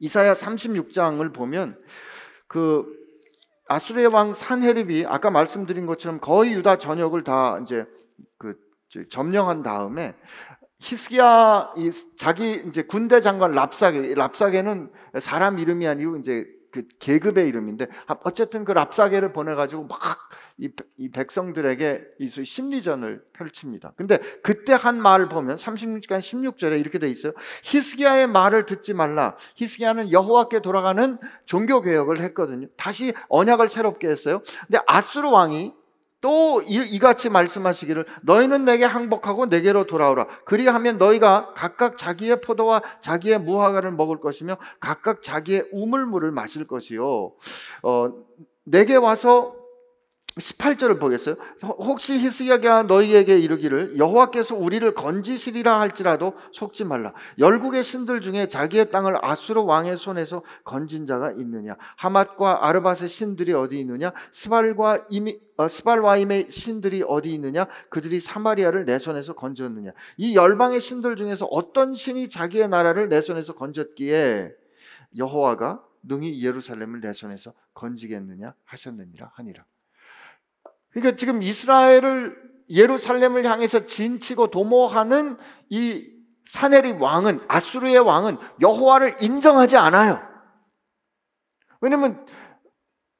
이사야 0.00 0.34
36장을 0.34 1.32
보면 1.32 1.80
그 2.48 2.98
아수르의 3.68 4.08
왕 4.08 4.34
산헤립이 4.34 5.06
아까 5.06 5.30
말씀드린 5.30 5.86
것처럼 5.86 6.20
거의 6.20 6.54
유다 6.54 6.76
전역을 6.78 7.22
다 7.22 7.58
이제 7.62 7.86
그 8.36 8.58
점령한 9.10 9.62
다음에 9.62 10.16
히스기야 10.80 11.74
자기 12.16 12.62
이제 12.66 12.82
군대 12.82 13.20
장관 13.20 13.52
랍사게 13.52 14.14
랍사게는 14.14 14.90
사람 15.20 15.58
이름이 15.58 15.86
아니고 15.86 16.16
이제 16.16 16.46
그 16.72 16.86
계급의 17.00 17.48
이름인데 17.48 17.88
어쨌든 18.22 18.64
그 18.64 18.72
랍사게를 18.72 19.32
보내 19.32 19.54
가지고 19.56 19.88
막이 19.88 20.72
백성들에게 21.12 22.04
이 22.20 22.28
심리전을 22.28 23.24
펼칩니다. 23.32 23.92
근데 23.96 24.18
그때 24.42 24.72
한 24.72 25.02
말을 25.02 25.28
보면 25.28 25.56
36장 25.56 26.20
16절에 26.20 26.78
이렇게 26.78 27.00
돼 27.00 27.10
있어요. 27.10 27.32
히스기야의 27.64 28.28
말을 28.28 28.66
듣지 28.66 28.94
말라. 28.94 29.36
히스기야는 29.56 30.12
여호와께 30.12 30.60
돌아가는 30.60 31.18
종교 31.44 31.80
개혁을 31.82 32.20
했거든요. 32.20 32.68
다시 32.76 33.12
언약을 33.28 33.68
새롭게 33.68 34.08
했어요. 34.08 34.40
근데 34.68 34.78
아수르 34.86 35.28
왕이 35.28 35.74
또 36.20 36.62
이같이 36.62 37.30
말씀하시기를 37.30 38.04
너희는 38.22 38.64
내게 38.64 38.84
항복하고 38.84 39.46
내게로 39.46 39.86
돌아오라. 39.86 40.26
그리하면 40.44 40.98
너희가 40.98 41.54
각각 41.54 41.96
자기의 41.96 42.40
포도와 42.40 42.82
자기의 43.00 43.40
무화과를 43.40 43.92
먹을 43.92 44.20
것이며 44.20 44.56
각각 44.80 45.22
자기의 45.22 45.68
우물물을 45.72 46.30
마실 46.32 46.66
것이요. 46.66 47.32
어, 47.82 48.12
내게 48.64 48.96
와서 48.96 49.59
18절을 50.40 50.98
보겠어요. 50.98 51.36
혹시 51.62 52.14
히스기야가 52.14 52.84
너희에게 52.84 53.38
이르기를 53.38 53.96
여호와께서 53.98 54.56
우리를 54.56 54.92
건지시리라 54.94 55.80
할지라도 55.80 56.34
속지 56.52 56.84
말라. 56.84 57.12
열국의 57.38 57.84
신들 57.84 58.20
중에 58.20 58.46
자기의 58.46 58.90
땅을 58.90 59.24
아수르 59.24 59.62
왕의 59.62 59.96
손에서 59.96 60.42
건진 60.64 61.06
자가 61.06 61.32
있느냐? 61.32 61.76
하맛과 61.96 62.66
아르밧의 62.66 63.08
신들이 63.08 63.52
어디 63.52 63.78
있느냐? 63.80 64.12
스발과 64.32 65.06
이미 65.10 65.38
어, 65.56 65.68
스발와임의 65.68 66.48
신들이 66.48 67.04
어디 67.06 67.32
있느냐? 67.34 67.66
그들이 67.90 68.18
사마리아를 68.18 68.86
내 68.86 68.98
손에서 68.98 69.34
건졌느냐? 69.34 69.92
이 70.16 70.34
열방의 70.34 70.80
신들 70.80 71.16
중에서 71.16 71.46
어떤 71.46 71.94
신이 71.94 72.28
자기의 72.30 72.68
나라를 72.68 73.08
내 73.08 73.20
손에서 73.20 73.54
건졌기에 73.54 74.52
여호와가 75.18 75.84
능히 76.02 76.42
예루살렘을 76.42 77.00
내 77.00 77.12
손에서 77.12 77.52
건지겠느냐 77.74 78.54
하셨느니라 78.64 79.32
하니라. 79.34 79.64
그러니까 80.90 81.16
지금 81.16 81.42
이스라엘을 81.42 82.36
예루살렘을 82.68 83.44
향해서 83.44 83.86
진치고 83.86 84.48
도모하는 84.48 85.36
이 85.68 86.08
사네립 86.46 87.00
왕은 87.00 87.40
아수르의 87.48 87.98
왕은 87.98 88.36
여호와를 88.60 89.22
인정하지 89.22 89.76
않아요. 89.76 90.20
왜냐면 91.80 92.26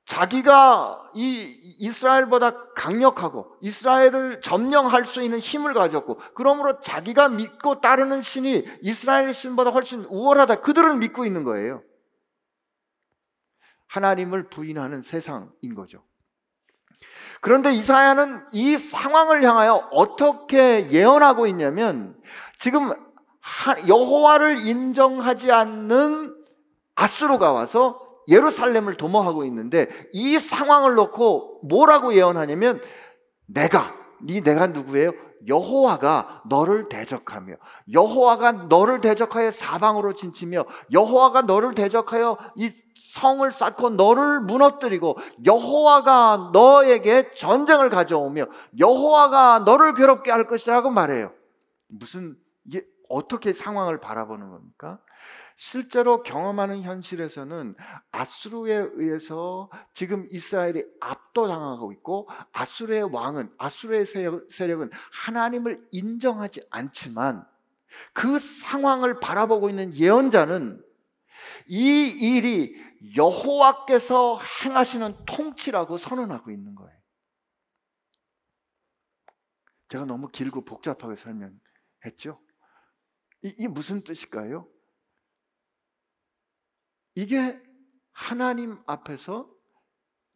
자기가 0.04 1.12
이 1.14 1.76
이스라엘보다 1.78 2.72
강력하고 2.74 3.56
이스라엘을 3.60 4.40
점령할 4.40 5.04
수 5.04 5.22
있는 5.22 5.38
힘을 5.38 5.72
가졌고 5.72 6.18
그러므로 6.34 6.80
자기가 6.80 7.28
믿고 7.28 7.80
따르는 7.80 8.20
신이 8.20 8.64
이스라엘의 8.82 9.32
신보다 9.32 9.70
훨씬 9.70 10.04
우월하다. 10.06 10.62
그들은 10.62 10.98
믿고 10.98 11.24
있는 11.24 11.44
거예요. 11.44 11.82
하나님을 13.86 14.48
부인하는 14.48 15.02
세상인 15.02 15.74
거죠. 15.76 16.02
그런데 17.40 17.72
이사야는 17.72 18.44
이 18.52 18.76
상황을 18.76 19.42
향하여 19.42 19.88
어떻게 19.92 20.90
예언하고 20.90 21.46
있냐면 21.46 22.16
지금 22.58 22.90
여호와를 23.88 24.66
인정하지 24.66 25.50
않는 25.50 26.34
아수르가 26.94 27.52
와서 27.52 28.00
예루살렘을 28.28 28.96
도모하고 28.96 29.44
있는데 29.44 29.86
이 30.12 30.38
상황을 30.38 30.94
놓고 30.94 31.62
뭐라고 31.66 32.14
예언하냐면 32.14 32.80
내가 33.46 33.94
네 34.22 34.40
내가 34.40 34.66
누구예요? 34.68 35.12
여호와가 35.46 36.42
너를 36.46 36.88
대적하며 36.88 37.54
여호와가 37.92 38.52
너를 38.52 39.00
대적하여 39.00 39.50
사방으로 39.50 40.14
진치며 40.14 40.64
여호와가 40.92 41.42
너를 41.42 41.74
대적하여 41.74 42.38
이 42.56 42.72
성을 42.94 43.50
쌓고 43.50 43.90
너를 43.90 44.40
무너뜨리고 44.40 45.16
여호와가 45.44 46.50
너에게 46.52 47.32
전쟁을 47.32 47.90
가져오며 47.90 48.46
여호와가 48.78 49.60
너를 49.60 49.94
괴롭게 49.94 50.30
할 50.30 50.46
것이라고 50.46 50.90
말해요. 50.90 51.32
무슨 51.88 52.36
이게 52.64 52.84
어떻게 53.08 53.52
상황을 53.52 54.00
바라보는 54.00 54.50
겁니까? 54.50 54.98
실제로 55.62 56.22
경험하는 56.22 56.80
현실에서는 56.80 57.74
아수르에 58.12 58.76
의해서 58.94 59.68
지금 59.92 60.26
이스라엘이 60.30 60.82
압도당하고 61.00 61.92
있고 61.92 62.30
아수르의 62.52 63.02
왕은 63.12 63.54
아수르의 63.58 64.06
세력은 64.06 64.90
하나님을 65.12 65.86
인정하지 65.90 66.66
않지만 66.70 67.46
그 68.14 68.38
상황을 68.38 69.20
바라보고 69.20 69.68
있는 69.68 69.94
예언자는 69.94 70.82
이 71.68 72.08
일이 72.08 72.74
여호와께서 73.14 74.40
행하시는 74.64 75.26
통치라고 75.26 75.98
선언하고 75.98 76.52
있는 76.52 76.74
거예요. 76.74 76.98
제가 79.88 80.06
너무 80.06 80.28
길고 80.28 80.64
복잡하게 80.64 81.16
설명했죠. 81.16 82.40
이, 83.42 83.68
무슨 83.68 84.02
뜻일까요? 84.02 84.66
이게 87.14 87.60
하나님 88.12 88.78
앞에서 88.86 89.50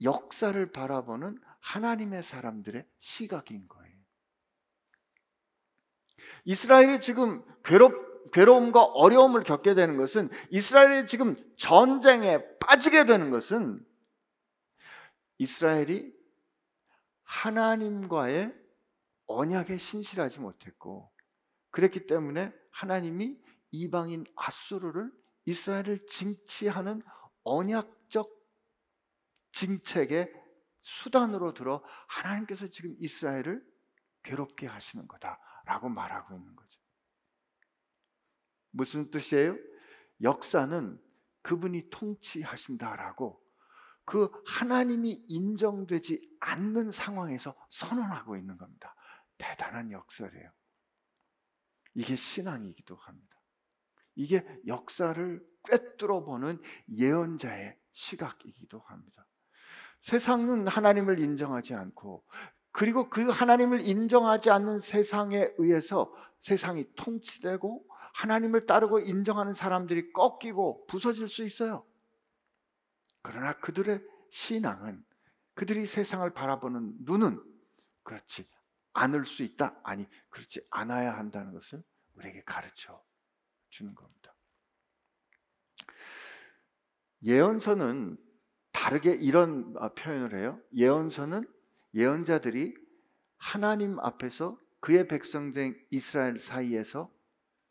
역사를 0.03 0.73
바라보는 0.73 1.39
하나님의 1.61 2.23
사람들의 2.23 2.87
시각인 2.99 3.69
거예요. 3.69 3.95
이스라엘이 6.45 7.01
지금 7.01 7.45
괴롭, 7.65 8.33
괴로움과 8.33 8.85
어려움을 8.85 9.43
겪게 9.43 9.75
되는 9.75 9.97
것은 9.97 10.31
이스라엘이 10.51 11.07
지금 11.07 11.37
전쟁에 11.57 12.43
빠지게 12.59 13.07
되는 13.07 13.31
것은 13.31 13.85
이스라엘이 15.39 16.13
하나님과의 17.23 18.55
언약에 19.27 19.79
신실하지 19.79 20.41
못했고 20.41 21.11
그랬기 21.71 22.07
때문에 22.07 22.53
하나님이 22.71 23.37
이방인 23.71 24.25
아수르를 24.37 25.11
이스라엘을 25.47 26.07
징치하는 26.07 27.03
언약적 27.43 28.31
징책의 29.53 30.33
수단으로 30.81 31.55
들어 31.55 31.83
하나님께서 32.09 32.67
지금 32.69 32.95
이스라엘을 32.99 33.65
괴롭게 34.23 34.67
하시는 34.67 35.07
거다라고 35.07 35.89
말하고 35.89 36.35
있는 36.35 36.55
거죠. 36.57 36.81
무슨 38.71 39.11
뜻이에요? 39.11 39.57
역사는 40.23 41.01
그분이 41.43 41.91
통치하신다라고 41.91 43.43
그 44.05 44.31
하나님이 44.47 45.25
인정되지 45.29 46.37
않는 46.41 46.91
상황에서 46.91 47.55
선언하고 47.71 48.37
있는 48.37 48.57
겁니다. 48.57 48.95
대단한 49.39 49.91
역설이에요. 49.91 50.51
이게 51.95 52.17
신앙이기도 52.17 52.97
합니다. 52.97 53.34
이게 54.15 54.45
역사를 54.67 55.45
꿰뚫어 55.65 56.25
보는 56.25 56.61
예언자의 56.91 57.79
시각이기도 57.93 58.81
합니다. 58.81 59.27
세상은 60.01 60.69
하나님을 60.69 61.19
인정하지 61.19 61.75
않고 61.75 62.25
그리고 62.73 63.09
그 63.09 63.29
하나님을 63.29 63.81
인정하지 63.81 64.51
않는 64.51 64.81
세상에 64.81 65.49
의해서 65.59 66.13
세상이 66.41 66.85
통치되고 66.97 67.87
하나님을 68.15 68.67
따르고 68.67 69.01
인정하는 69.01 69.55
사람들이 69.55 70.13
꺾이고 70.13 70.87
부서질 70.87 71.29
수 71.29 71.45
있어요. 71.45 71.87
그러나 73.23 73.59
그들의 73.61 74.03
신앙은 74.31 75.05
그들이 75.55 75.87
세상을 75.87 76.29
바라보는 76.35 76.95
눈은 77.01 77.43
그렇지 78.03 78.47
않을 78.93 79.25
수 79.25 79.43
있다. 79.43 79.79
아니, 79.83 80.07
그렇지 80.29 80.67
않아야 80.71 81.17
한다는 81.17 81.53
것을 81.53 81.83
우리에게 82.15 82.43
가르쳐 82.45 83.03
주는 83.75 83.93
겁니다. 83.93 84.33
예언서는 87.25 88.17
다르게 88.71 89.15
이런 89.15 89.75
아, 89.79 89.89
표현을 89.89 90.39
해요. 90.39 90.61
예언서는 90.77 91.45
예언자들이 91.95 92.75
하나님 93.37 93.99
앞에서 93.99 94.59
그의 94.79 95.09
백성된 95.09 95.77
이스라엘 95.91 96.39
사이에서 96.39 97.13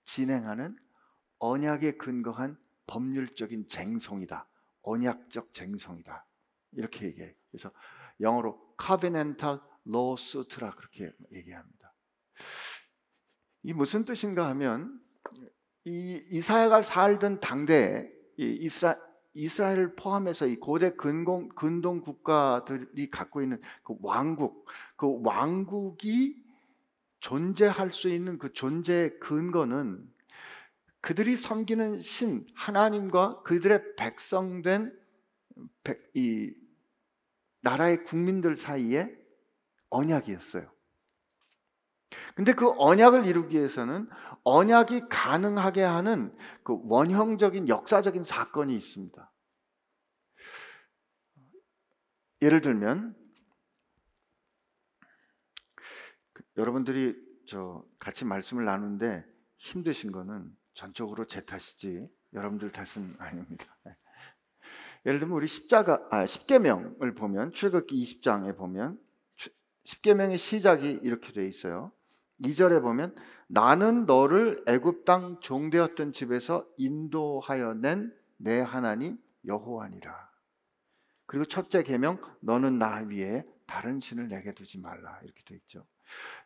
진행하는 0.03 0.77
언약에 1.39 1.93
근거한 1.97 2.57
법률적인 2.87 3.69
쟁송이다 3.69 4.47
언약적 4.81 5.53
쟁성이다. 5.53 6.25
이렇게 6.73 7.05
얘기해요. 7.05 7.33
그래서 7.49 7.71
영어로 8.19 8.75
covenantal 8.81 9.59
lawsuit라 9.87 10.71
그렇게 10.75 11.13
얘기합니다. 11.31 11.93
이 13.61 13.71
무슨 13.71 14.03
뜻인가 14.03 14.49
하면 14.49 15.02
이 15.85 16.23
이사야가 16.29 16.81
살던 16.81 17.39
당대에 17.39 18.09
이스라 18.37 18.97
이스라엘을 19.33 19.95
포함해서 19.95 20.45
이 20.45 20.57
고대 20.57 20.91
근공, 20.91 21.49
근동 21.49 22.01
국가들이 22.01 23.09
갖고 23.09 23.41
있는 23.41 23.59
그 23.83 23.95
왕국, 24.01 24.67
그 24.95 25.21
왕국이 25.23 26.43
존재할 27.19 27.91
수 27.91 28.09
있는 28.09 28.37
그 28.37 28.53
존재의 28.53 29.19
근거는 29.19 30.07
그들이 31.01 31.35
섬기는 31.35 32.01
신 32.01 32.45
하나님과 32.53 33.41
그들의 33.41 33.95
백성된 33.97 34.95
이 36.13 36.53
나라의 37.61 38.03
국민들 38.03 38.55
사이에 38.55 39.11
언약이었어요. 39.89 40.71
근데 42.35 42.53
그 42.53 42.71
언약을 42.77 43.25
이루기 43.25 43.57
위해서는 43.57 44.07
언약이 44.43 45.07
가능하게 45.09 45.81
하는 45.81 46.35
그 46.63 46.77
원형적인 46.83 47.69
역사적인 47.69 48.23
사건이 48.23 48.75
있습니다. 48.75 49.31
예를 52.41 52.59
들면 52.61 53.15
그 56.33 56.43
여러분들이 56.57 57.15
저 57.47 57.85
같이 57.99 58.25
말씀을 58.25 58.65
나누는데 58.65 59.25
힘드신 59.57 60.11
거는 60.11 60.55
전적으로 60.73 61.25
제 61.25 61.45
탓이지 61.45 62.07
여러분들 62.33 62.69
탓은 62.71 63.15
아닙니다. 63.19 63.77
예를 65.05 65.19
들면 65.19 65.37
우리 65.37 65.47
십자가 65.47 66.05
아 66.11 66.25
십계명을 66.25 67.15
보면 67.15 67.53
출애굽기 67.53 68.01
20장에 68.01 68.57
보면 68.57 68.99
십계명의 69.85 70.37
시작이 70.37 70.99
이렇게 71.01 71.31
돼 71.33 71.47
있어요. 71.47 71.91
2절에 72.41 72.81
보면 72.81 73.15
나는 73.47 74.05
너를 74.05 74.57
애굽 74.67 75.05
땅 75.05 75.39
종되었던 75.39 76.13
집에서 76.13 76.65
인도하여 76.77 77.75
낸 77.75 78.11
내 78.43 78.59
하나님 78.59 79.17
여호와니라. 79.45 80.29
그리고 81.25 81.45
첫째 81.45 81.81
계명 81.83 82.19
너는 82.41 82.77
나 82.77 82.97
위에 83.09 83.45
다른 83.65 83.99
신을 83.99 84.27
내게 84.27 84.53
두지 84.53 84.79
말라 84.79 85.17
이렇게 85.23 85.41
돼 85.45 85.55
있죠. 85.55 85.85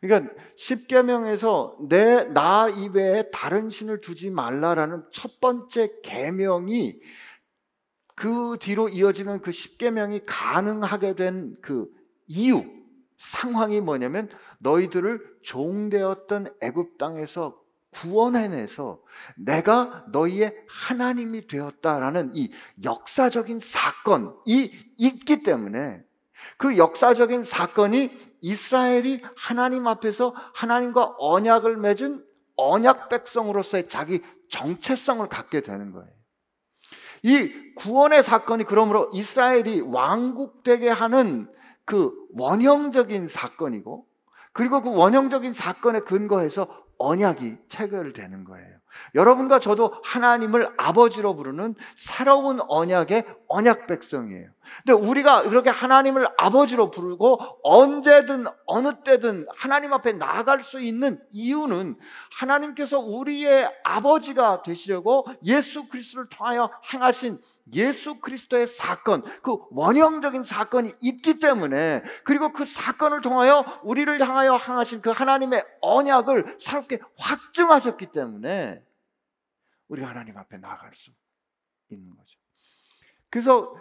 그러니까 0.00 0.32
십계명에서 0.56 1.76
내 1.88 2.24
나 2.32 2.68
이외에 2.68 3.30
다른 3.32 3.68
신을 3.68 4.00
두지 4.00 4.30
말라라는 4.30 5.04
첫 5.10 5.40
번째 5.40 6.00
계명이 6.02 7.00
그 8.14 8.56
뒤로 8.60 8.88
이어지는 8.88 9.40
그 9.40 9.50
십계명이 9.50 10.20
가능하게 10.24 11.14
된 11.16 11.56
그 11.60 11.90
이유 12.28 12.64
상황이 13.18 13.80
뭐냐면 13.80 14.28
너희들을 14.58 15.20
종되었던 15.42 16.54
애굽 16.62 16.98
땅에서 16.98 17.60
구원해내서 17.90 19.00
내가 19.36 20.04
너희의 20.12 20.54
하나님이 20.68 21.46
되었다라는 21.46 22.32
이 22.34 22.50
역사적인 22.84 23.60
사건이 23.60 24.70
있기 24.98 25.42
때문에 25.42 26.02
그 26.56 26.76
역사적인 26.76 27.42
사건이 27.42 28.10
이스라엘이 28.40 29.22
하나님 29.36 29.86
앞에서 29.86 30.34
하나님과 30.54 31.16
언약을 31.18 31.76
맺은 31.76 32.24
언약 32.56 33.08
백성으로서의 33.08 33.88
자기 33.88 34.20
정체성을 34.50 35.26
갖게 35.28 35.60
되는 35.60 35.92
거예요. 35.92 36.08
이 37.22 37.74
구원의 37.74 38.22
사건이 38.22 38.64
그러므로 38.64 39.10
이스라엘이 39.12 39.80
왕국되게 39.80 40.88
하는 40.88 41.50
그 41.88 42.12
원형적인 42.34 43.28
사건이고 43.28 44.06
그리고 44.52 44.82
그 44.82 44.94
원형적인 44.94 45.54
사건에 45.54 46.00
근거해서 46.00 46.68
언약이 46.98 47.56
체결되는 47.68 48.44
거예요. 48.44 48.78
여러분과 49.14 49.58
저도 49.58 49.94
하나님을 50.04 50.74
아버지로 50.76 51.34
부르는 51.34 51.74
새로운 51.96 52.58
언약의 52.60 53.24
언약 53.48 53.86
백성이에요. 53.86 54.50
근데 54.84 54.92
우리가 54.92 55.42
이렇게 55.42 55.70
하나님을 55.70 56.28
아버지로 56.36 56.90
부르고 56.90 57.38
언제든 57.62 58.44
어느 58.66 59.02
때든 59.02 59.46
하나님 59.56 59.94
앞에 59.94 60.12
나아갈 60.12 60.60
수 60.60 60.80
있는 60.80 61.22
이유는 61.30 61.96
하나님께서 62.38 62.98
우리의 62.98 63.70
아버지가 63.84 64.62
되시려고 64.62 65.26
예수 65.44 65.88
그리스도를 65.88 66.28
통하여 66.28 66.70
행하신 66.92 67.40
예수 67.74 68.20
그리스도의 68.20 68.66
사건, 68.66 69.22
그 69.42 69.58
원형적인 69.70 70.42
사건이 70.42 70.90
있기 71.02 71.38
때문에 71.38 72.02
그리고 72.24 72.52
그 72.52 72.64
사건을 72.64 73.20
통하여 73.20 73.80
우리를 73.82 74.20
향하여 74.20 74.56
행하신 74.56 75.02
그 75.02 75.10
하나님의 75.10 75.64
언약을 75.80 76.56
새롭게 76.58 76.98
확증하셨기 77.16 78.12
때문에 78.12 78.84
우리가 79.88 80.08
하나님 80.08 80.36
앞에 80.36 80.58
나아갈 80.58 80.94
수 80.94 81.10
있는 81.90 82.14
거죠. 82.14 82.38
그래서 83.30 83.74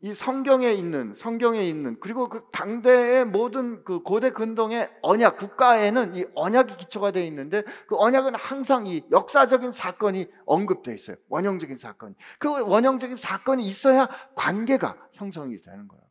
이 0.00 0.14
성경에 0.14 0.70
있는 0.72 1.12
성경에 1.14 1.64
있는 1.64 1.98
그리고 1.98 2.28
그 2.28 2.46
당대의 2.52 3.24
모든 3.24 3.82
그 3.82 4.00
고대 4.00 4.30
근동의 4.30 4.88
언약 5.02 5.38
국가에는 5.38 6.14
이 6.14 6.24
언약이 6.34 6.76
기초가 6.76 7.10
되어 7.10 7.24
있는데 7.24 7.64
그 7.88 7.96
언약은 7.96 8.36
항상 8.36 8.86
이 8.86 9.04
역사적인 9.10 9.72
사건이 9.72 10.28
언급되어 10.46 10.94
있어요. 10.94 11.16
원형적인 11.28 11.76
사건. 11.76 12.14
그 12.38 12.48
원형적인 12.48 13.16
사건이 13.16 13.66
있어야 13.66 14.08
관계가 14.36 14.96
형성이 15.14 15.60
되는 15.60 15.88
거예요. 15.88 16.04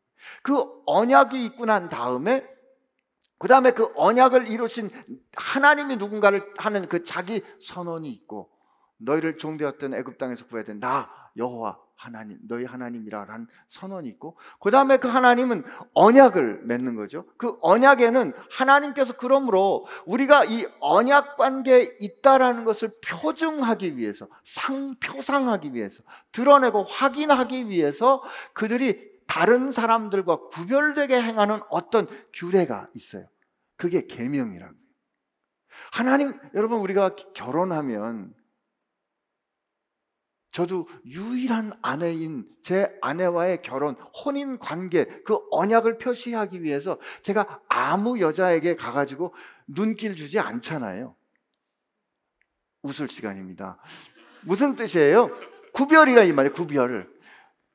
그 0.43 0.65
언약이 0.85 1.45
있고 1.45 1.65
난 1.65 1.87
다음에 1.87 2.45
그 3.37 3.47
다음에 3.47 3.71
그 3.71 3.93
언약을 3.95 4.49
이루신 4.49 4.89
하나님이 5.37 5.95
누군가를 5.95 6.53
하는 6.57 6.89
그 6.89 7.03
자기 7.03 7.41
선언이 7.61 8.09
있고 8.09 8.49
너희를 8.97 9.37
종되었던 9.37 9.93
애굽 9.93 10.17
땅에서 10.17 10.45
구해야 10.47 10.65
나 10.79 11.09
여호와 11.37 11.86
하나님 11.97 12.37
너희 12.47 12.63
하나님이라는 12.63 13.47
선언이 13.69 14.07
있고 14.09 14.37
그 14.59 14.69
다음에 14.69 14.97
그 14.97 15.07
하나님은 15.07 15.63
언약을 15.93 16.61
맺는 16.63 16.95
거죠. 16.95 17.25
그 17.37 17.57
언약에는 17.61 18.33
하나님께서 18.51 19.17
그러므로 19.17 19.87
우리가 20.05 20.45
이 20.45 20.65
언약 20.79 21.37
관계에 21.37 21.89
있다라는 21.99 22.65
것을 22.65 22.91
표증하기 23.03 23.97
위해서 23.97 24.27
상 24.43 24.95
표상하기 24.99 25.73
위해서 25.73 26.03
드러내고 26.31 26.83
확인하기 26.83 27.67
위해서 27.69 28.23
그들이 28.53 29.17
다른 29.25 29.71
사람들과 29.71 30.47
구별되게 30.49 31.21
행하는 31.21 31.59
어떤 31.69 32.07
규례가 32.33 32.87
있어요. 32.93 33.27
그게 33.75 34.05
계명이라고. 34.05 34.73
하나님 35.91 36.33
여러분 36.53 36.79
우리가 36.79 37.15
결혼하면 37.33 38.33
저도 40.51 40.87
유일한 41.05 41.73
아내인 41.81 42.47
제 42.61 42.97
아내와의 43.01 43.61
결혼, 43.61 43.95
혼인 43.95 44.57
관계, 44.57 45.05
그 45.23 45.39
언약을 45.51 45.97
표시하기 45.97 46.63
위해서 46.63 46.97
제가 47.21 47.61
아무 47.67 48.19
여자에게 48.19 48.75
가가지고 48.75 49.33
눈길 49.67 50.15
주지 50.15 50.39
않잖아요. 50.39 51.15
웃을 52.81 53.07
시간입니다. 53.07 53.77
무슨 54.41 54.75
뜻이에요? 54.75 55.29
구별이라 55.73 56.23
이 56.23 56.31
말이에요, 56.31 56.53
구별. 56.53 57.17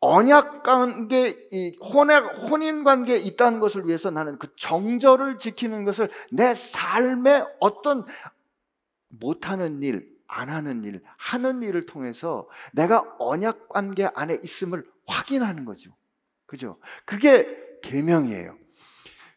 언약 0.00 0.64
관계, 0.64 1.28
이 1.52 1.76
혼의, 1.76 2.18
혼인 2.50 2.82
관계에 2.82 3.18
있다는 3.18 3.60
것을 3.60 3.86
위해서 3.86 4.10
나는 4.10 4.36
그 4.38 4.48
정절을 4.56 5.38
지키는 5.38 5.84
것을 5.84 6.10
내 6.32 6.56
삶의 6.56 7.46
어떤 7.60 8.04
못하는 9.08 9.80
일, 9.82 10.11
안 10.34 10.48
하는 10.48 10.82
일, 10.84 11.02
하는 11.18 11.62
일을 11.62 11.84
통해서 11.86 12.48
내가 12.72 13.04
언약 13.18 13.68
관계 13.68 14.08
안에 14.14 14.38
있음을 14.42 14.84
확인하는 15.06 15.64
거죠. 15.66 15.90
그죠? 16.46 16.78
그게 17.04 17.46
계명이에요. 17.82 18.56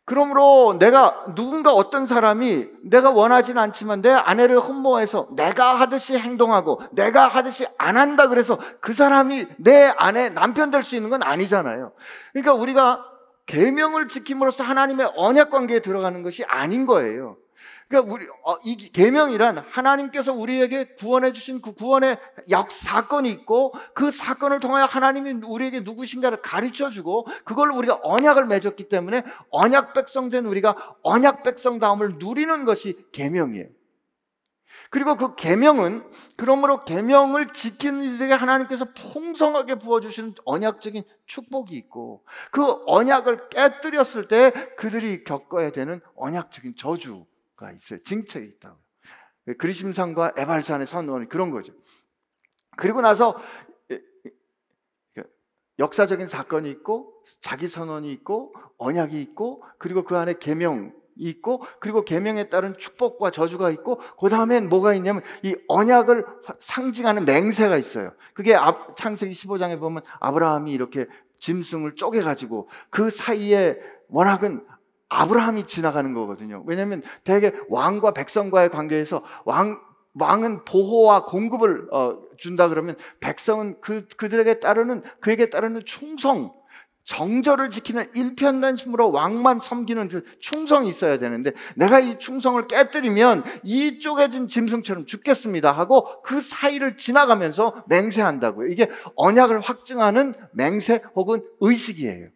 그러므로 0.08 0.77
내가 0.79 1.25
누군가 1.36 1.73
어떤 1.73 2.05
사람이 2.05 2.67
내가 2.84 3.10
원하지는 3.10 3.60
않지만 3.62 4.03
내 4.03 4.12
아내를 4.12 4.60
흠모해서 4.60 5.29
내가 5.36 5.79
하듯이 5.79 6.17
행동하고 6.17 6.81
내가 6.91 7.27
하듯이 7.27 7.65
안 7.79 7.97
한다 7.97 8.27
그래서 8.27 8.60
그 8.81 8.93
사람이 8.93 9.47
내 9.58 9.91
아내 9.97 10.29
남편 10.29 10.69
될 10.69 10.84
수 10.84 10.95
있는 10.95 11.10
건 11.10 11.23
아니잖아요. 11.23 11.91
그러니까 12.34 12.53
우리가 12.53 13.03
계명을 13.47 14.08
지킴으로써 14.08 14.63
하나님의 14.63 15.12
언약 15.15 15.49
관계에 15.49 15.79
들어가는 15.79 16.21
것이 16.21 16.43
아닌 16.45 16.86
거예요. 16.86 17.38
그러니까 17.88 18.13
우리 18.13 18.28
어, 18.43 18.58
이 18.63 18.78
계명이란 18.78 19.60
하나님께서 19.60 20.34
우리에게 20.34 20.95
구원해 20.95 21.32
주신 21.32 21.62
그 21.62 21.74
구원의 21.74 22.17
약 22.50 22.71
사건이 22.71 23.30
있고 23.32 23.74
그 23.93 24.12
사건을 24.12 24.60
통하여 24.60 24.86
하나님이 24.86 25.41
우리에게 25.45 25.82
누구신가를 25.82 26.41
가르쳐 26.41 26.89
주고 26.89 27.28
그걸 27.43 27.71
우리가 27.71 28.00
언약을 28.04 28.45
맺었기 28.48 28.89
때문에 28.89 29.24
언약 29.52 29.93
백성 29.93 30.30
된 30.30 30.45
우리가 30.45 30.95
언약 31.04 31.43
백성 31.43 31.80
다움을 31.80 32.15
누리는 32.17 32.65
것이 32.65 32.98
계명이에요. 33.12 33.67
그리고 34.89 35.15
그 35.15 35.36
계명은 35.36 36.04
그러므로 36.38 36.86
계명을 36.86 37.54
지키는 37.54 38.04
이들에게 38.04 38.34
하나님께서 38.34 38.86
풍성하게 38.93 39.76
부어 39.76 40.00
주시는 40.00 40.36
언약적인 40.45 41.04
축복이 41.26 41.76
있고 41.76 42.24
그 42.52 42.78
언약을 42.86 43.50
깨뜨렸을 43.50 44.28
때 44.28 44.52
그들이 44.78 45.24
겪어야 45.24 45.71
되는 45.71 46.00
언약적인 46.15 46.76
저주 46.78 47.26
가 47.56 47.72
있어요. 47.72 48.02
징책이 48.04 48.48
있다고. 48.48 48.78
그리심산과 49.58 50.34
에발산의 50.38 50.88
선언이 50.88 51.28
그런 51.30 51.52
거죠. 51.52 51.74
그리고 52.78 53.02
나서 53.02 53.38
역사적인 55.78 56.28
사건이 56.28 56.70
있고 56.72 57.13
자기 57.41 57.68
선언이 57.68 58.12
있고 58.13 58.54
언약이 58.78 59.22
있고 59.22 59.63
그리고 59.78 60.04
그 60.04 60.18
안에 60.18 60.36
계명이 60.39 60.91
있고 61.18 61.63
그리고 61.80 62.04
계명에 62.04 62.50
따른 62.50 62.78
축복과 62.78 63.32
저주가 63.32 63.70
있고 63.72 64.00
그 64.20 64.30
다음엔 64.30 64.70
뭐가 64.70 64.94
있냐면 64.96 65.22
이 65.44 65.56
언약을 65.68 66.26
상징하는 66.60 67.26
맹세가 67.26 67.78
있어요. 67.78 68.13
그게 68.34 68.56
창세기 68.98 69.34
15장에 69.34 69.80
보면 69.80 70.02
아브라함이 70.20 70.72
이렇게 70.72 71.08
짐승을 71.39 71.96
쪼개 71.96 72.22
가지고 72.22 72.70
그 72.89 73.10
사이에 73.10 73.78
워낙은 74.08 74.65
아브라함이 75.10 75.68
지나가는 75.68 76.13
거거든요. 76.13 76.63
왜냐하면 76.65 77.02
대개 77.24 77.52
왕과 77.70 78.12
백성과의 78.12 78.70
관계에서 78.70 79.24
왕 79.46 79.80
왕은 80.18 80.63
보호와 80.63 81.26
공급을 81.26 81.89
어, 81.91 82.18
준다 82.38 82.70
그러면 82.70 82.96
백성은 83.20 83.82
그 83.82 84.08
그들에게 84.15 84.60
따르는 84.62 85.04
그에게 85.20 85.50
따르는 85.50 85.84
충성, 85.86 86.54
정절을 87.04 87.70
지키는 87.70 88.08
일편단심으로 88.15 89.12
왕만 89.12 89.60
섬기는 89.60 90.10
그 90.10 90.24
충성이 90.39 90.89
있어야 90.89 91.20
되는데 91.20 91.52
내가 91.76 92.00
이 92.00 92.18
충성을 92.18 92.68
깨뜨리면 92.68 93.44
이 93.63 94.00
쪼개진 94.00 94.48
짐승처럼 94.48 95.06
죽겠습니다 95.06 95.72
하고 95.72 96.22
그 96.24 96.41
사이를 96.41 96.98
지나가면서 96.98 97.84
맹세한다고요. 97.88 98.70
이게 98.70 98.89
언약을 99.15 99.60
확증하는 99.60 100.34
맹세 100.54 101.02
혹은 101.15 101.44
의식이에요. 101.60 102.30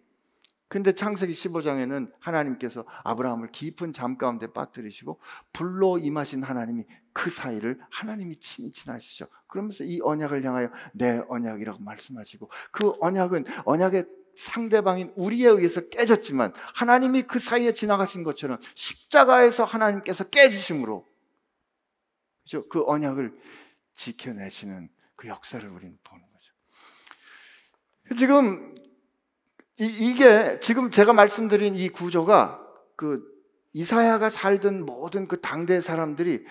근데 0.70 0.94
창세기 0.94 1.34
15장에는 1.34 2.12
하나님께서 2.20 2.86
아브라함을 3.04 3.52
깊은 3.52 3.92
잠 3.92 4.18
가운데 4.18 4.54
빠뜨리시고 4.54 5.20
불로 5.52 5.98
임하신 5.98 6.44
하나님이 6.44 6.86
그 7.12 7.32
사이를 7.32 7.80
하나님이 7.90 8.40
친히 8.40 8.72
지나시죠. 8.72 9.28
그러면서 9.48 9.84
이 9.84 10.00
언약을 10.02 10.44
향하여 10.44 10.72
내 10.94 11.22
언약이라고 11.28 11.82
말씀하시고 11.82 12.52
그 12.72 12.94
언약은 13.02 13.46
언약의 13.66 14.06
상대방인 14.36 15.12
우리에 15.16 15.50
의해서 15.50 15.82
깨졌지만 15.90 16.54
하나님이 16.76 17.24
그 17.24 17.40
사이에 17.40 17.74
지나가신 17.74 18.24
것처럼 18.24 18.60
십자가에서 18.76 19.66
하나님께서 19.66 20.24
깨지심으로? 20.26 21.10
그 22.70 22.84
언약을 22.86 23.38
지켜내시는 23.96 24.90
그 25.16 25.28
역사를 25.28 25.68
우리는 25.68 25.98
보는 26.04 26.26
거죠. 26.32 26.54
지금 28.18 28.76
이, 29.80 30.13
게 30.15 30.60
지금 30.60 30.89
제가 30.89 31.13
말씀드린 31.13 31.76
이 31.76 31.88
구조가 31.89 32.60
그 32.98 33.24
이사야가 33.72 34.30
살던 34.30 34.86
모든 34.86 35.28
그 35.28 35.39
당대 35.39 35.80
사람들이 35.80 36.46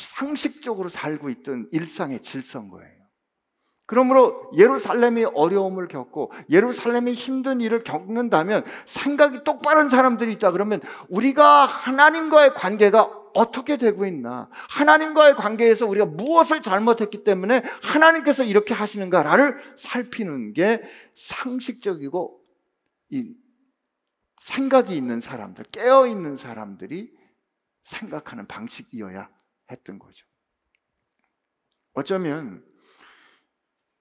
상식적으로 0.00 0.88
살고 0.88 1.30
있던 1.30 1.68
일상의 1.70 2.20
질서인 2.20 2.68
거예요. 2.68 2.90
그러므로 3.86 4.50
예루살렘이 4.56 5.24
어려움을 5.24 5.86
겪고 5.86 6.32
예루살렘이 6.50 7.12
힘든 7.12 7.60
일을 7.60 7.84
겪는다면 7.84 8.64
생각이 8.86 9.44
똑바른 9.44 9.88
사람들이 9.88 10.32
있다 10.32 10.50
그러면 10.50 10.80
우리가 11.10 11.66
하나님과의 11.66 12.54
관계가 12.54 13.21
어떻게 13.34 13.76
되고 13.76 14.04
있나? 14.06 14.48
하나님과의 14.52 15.34
관계에서 15.34 15.86
우리가 15.86 16.06
무엇을 16.06 16.62
잘못했기 16.62 17.24
때문에 17.24 17.62
하나님께서 17.82 18.44
이렇게 18.44 18.74
하시는가를 18.74 19.76
살피는 19.76 20.52
게 20.52 20.82
상식적이고 21.14 22.40
이 23.10 23.34
생각이 24.40 24.96
있는 24.96 25.20
사람들, 25.20 25.64
깨어 25.66 26.06
있는 26.06 26.36
사람들이 26.36 27.12
생각하는 27.84 28.46
방식이어야 28.46 29.28
했던 29.70 29.98
거죠. 29.98 30.26
어쩌면 31.94 32.64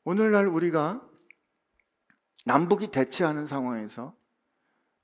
오늘날 0.04 0.48
우리가 0.48 1.08
남북이 2.46 2.91
대치하는 2.91 3.46
상황에서 3.46 4.15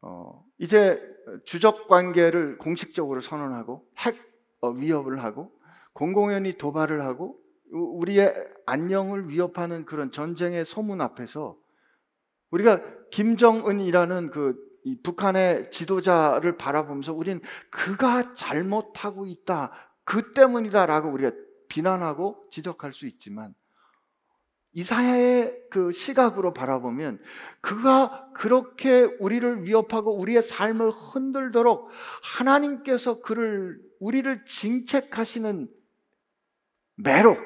어, 0.02 0.46
이제 0.58 1.17
주적 1.46 1.88
관계를 1.88 2.58
공식적으로 2.58 3.22
선언하고 3.22 3.88
핵 3.98 4.18
어, 4.62 4.70
위협을 4.70 5.24
하고 5.24 5.52
공공연히 5.94 6.58
도발을 6.58 7.04
하고 7.04 7.40
우리의 7.72 8.34
안녕을 8.66 9.30
위협하는 9.30 9.86
그런 9.86 10.12
전쟁의 10.12 10.66
소문 10.66 11.02
앞에서 11.02 11.58
우리가 12.52 12.82
김정은이라는 13.12 14.32
그 14.32 14.56
북한의 15.04 15.70
지도자를 15.72 16.58
바라보면서 16.58 17.14
우리는 17.14 17.42
그가 17.70 18.34
잘못하고 18.34 19.26
있다. 19.26 19.72
그 20.06 20.34
때문이다라고 20.34 21.10
우리가 21.10 21.32
비난하고 21.68 22.48
지적할 22.52 22.94
수 22.94 23.06
있지만 23.08 23.54
이사야의 24.74 25.68
그 25.72 25.92
시각으로 25.92 26.54
바라보면 26.54 27.20
그가 27.62 28.30
그렇게 28.34 29.04
우리를 29.20 29.64
위협하고 29.64 30.16
우리의 30.18 30.42
삶을 30.42 30.92
흔들도록 30.92 31.90
하나님께서 32.22 33.22
그를 33.22 33.80
우리를 34.00 34.46
징책하시는 34.46 35.68
매로 36.96 37.38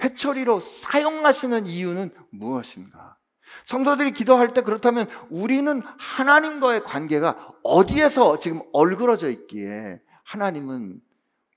회초리로 0.00 0.60
사용하시는 0.60 1.66
이유는 1.66 2.10
무엇인가? 2.30 3.16
성도들이 3.64 4.12
기도할 4.12 4.54
때 4.54 4.62
그렇다면 4.62 5.08
우리는 5.30 5.82
하나님과의 5.98 6.84
관계가 6.84 7.54
어디에서 7.62 8.38
지금 8.38 8.62
얼그러져 8.72 9.30
있기에 9.30 10.00
하나님은 10.24 11.00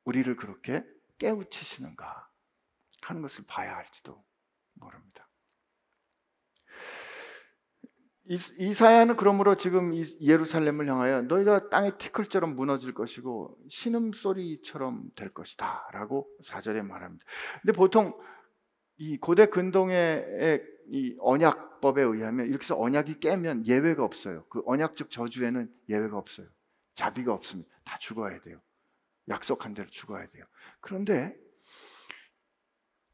우리를 0.03 0.35
그렇게 0.35 0.83
깨우치시는가 1.17 2.27
하는 3.01 3.21
것을 3.21 3.45
봐야 3.47 3.75
할지도 3.75 4.23
모릅니다. 4.75 5.27
이사야는 8.27 9.17
그러므로 9.17 9.55
지금 9.55 9.93
예루살렘을 10.19 10.87
향하여 10.87 11.21
너희가 11.23 11.69
땅의 11.69 11.97
티끌처럼 11.99 12.55
무너질 12.55 12.93
것이고 12.93 13.55
신음 13.69 14.13
소리처럼 14.13 15.11
될 15.15 15.31
것이다 15.31 15.89
라고 15.93 16.27
사절에 16.41 16.81
말합니다. 16.81 17.23
근데 17.61 17.71
보통 17.71 18.19
이 18.97 19.17
고대 19.17 19.45
근동의 19.45 20.61
이 20.87 21.15
언약법에 21.19 22.01
의하면 22.01 22.47
이렇게 22.47 22.63
해서 22.63 22.79
언약이 22.79 23.19
깨면 23.19 23.67
예외가 23.67 24.03
없어요. 24.03 24.45
그 24.49 24.63
언약적 24.65 25.11
저주에는 25.11 25.71
예외가 25.89 26.17
없어요. 26.17 26.47
자비가 26.95 27.31
없습니다. 27.33 27.69
다 27.83 27.97
죽어야 27.99 28.39
돼요. 28.41 28.59
약속한 29.27 29.75
대로 29.75 29.87
죽어야 29.89 30.27
돼요. 30.29 30.45
그런데 30.81 31.37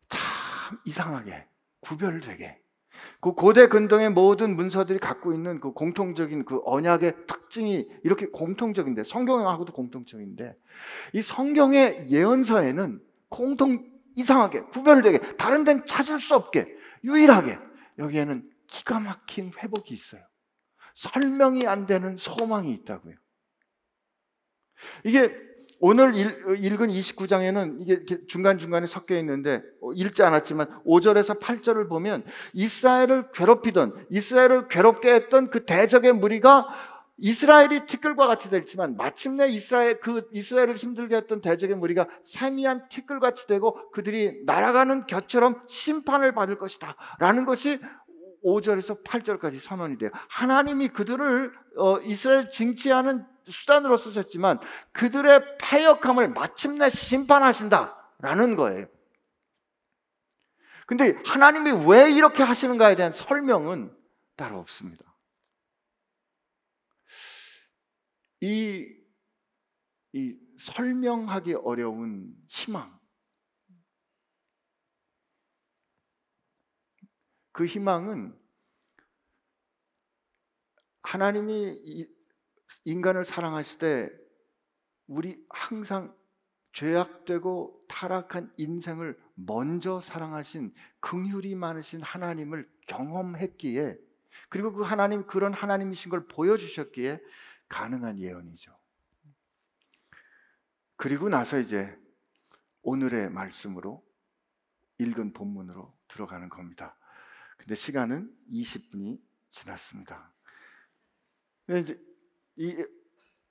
참 0.07 0.79
이상하게 0.85 1.47
구별되게 1.81 2.61
그 3.19 3.33
고대 3.33 3.67
근동의 3.67 4.11
모든 4.11 4.55
문서들이 4.55 4.99
갖고 4.99 5.33
있는 5.33 5.59
그 5.59 5.71
공통적인 5.71 6.45
그 6.45 6.61
언약의 6.65 7.25
특징이 7.27 7.87
이렇게 8.03 8.27
공통적인데 8.27 9.03
성경하고도 9.03 9.73
공통적인데 9.73 10.55
이 11.13 11.21
성경의 11.21 12.07
예언서에는 12.09 13.01
공통 13.29 13.89
이상하게 14.15 14.61
구별되게 14.63 15.19
다른 15.37 15.63
데는 15.63 15.85
찾을 15.85 16.19
수 16.19 16.35
없게 16.35 16.67
유일하게 17.03 17.57
여기에는 17.97 18.43
기가 18.67 18.99
막힌 18.99 19.51
회복이 19.57 19.93
있어요. 19.93 20.21
설명이 20.95 21.67
안 21.67 21.85
되는 21.85 22.17
소망이 22.17 22.73
있다고요. 22.73 23.15
이게 25.05 25.33
오늘 25.83 26.15
읽은 26.15 26.89
29장에는 26.89 27.77
이게 27.79 28.05
중간중간에 28.27 28.85
섞여 28.85 29.17
있는데 29.17 29.63
어, 29.81 29.91
읽지 29.93 30.21
않았지만 30.21 30.67
5절에서 30.85 31.39
8절을 31.39 31.89
보면 31.89 32.23
이스라엘을 32.53 33.31
괴롭히던 33.31 34.05
이스라엘을 34.11 34.67
괴롭게 34.67 35.11
했던 35.11 35.49
그 35.49 35.65
대적의 35.65 36.13
무리가 36.13 36.67
이스라엘이 37.17 37.85
티끌과 37.87 38.27
같이 38.27 38.49
됐지만 38.49 38.95
마침내 38.95 39.47
이스라엘 39.47 39.99
그 39.99 40.27
이스라엘을 40.31 40.75
힘들게 40.75 41.15
했던 41.15 41.41
대적의 41.41 41.75
무리가 41.75 42.07
세미한 42.23 42.89
티끌같이 42.89 43.47
되고 43.47 43.91
그들이 43.91 44.41
날아가는 44.45 45.05
겨처럼 45.07 45.61
심판을 45.67 46.33
받을 46.33 46.57
것이다라는 46.57 47.45
것이 47.45 47.79
5절에서 48.43 49.03
8절까지 49.03 49.59
선언이 49.59 49.97
돼요. 49.97 50.09
하나님이 50.29 50.89
그들을 50.89 51.53
어, 51.77 51.99
이스라엘 52.01 52.49
징치하는 52.49 53.25
수단으로 53.45 53.97
쓰셨지만 53.97 54.59
그들의 54.91 55.57
패역함을 55.59 56.29
마침내 56.29 56.89
심판하신다라는 56.89 58.55
거예요. 58.55 58.87
근데 60.87 61.15
하나님이 61.25 61.87
왜 61.87 62.11
이렇게 62.11 62.43
하시는가에 62.43 62.95
대한 62.95 63.13
설명은 63.13 63.95
따로 64.35 64.59
없습니다. 64.59 65.05
이, 68.41 68.87
이 70.13 70.35
설명하기 70.59 71.53
어려운 71.53 72.33
희망, 72.47 72.99
그 77.51 77.65
희망은 77.65 78.37
하나님이 81.03 82.07
인간을 82.85 83.25
사랑하실 83.25 83.77
때 83.79 84.09
우리 85.07 85.45
항상 85.49 86.15
죄악되고 86.73 87.85
타락한 87.89 88.53
인생을 88.57 89.19
먼저 89.33 89.99
사랑하신 89.99 90.73
긍휼이 91.01 91.55
많으신 91.55 92.01
하나님을 92.01 92.69
경험했기에 92.87 93.97
그리고 94.49 94.71
그 94.71 94.83
하나님 94.83 95.25
그런 95.25 95.53
하나님이신 95.53 96.09
걸 96.09 96.27
보여주셨기에 96.27 97.21
가능한 97.67 98.19
예언이죠. 98.19 98.77
그리고 100.95 101.29
나서 101.29 101.59
이제 101.59 101.97
오늘의 102.83 103.31
말씀으로 103.31 104.05
읽은 104.99 105.33
본문으로 105.33 105.97
들어가는 106.07 106.47
겁니다. 106.49 106.95
근데 107.61 107.75
시간은 107.75 108.35
20분이 108.49 109.21
지났습니다. 109.49 110.33
이제 111.69 111.99
이 112.55 112.83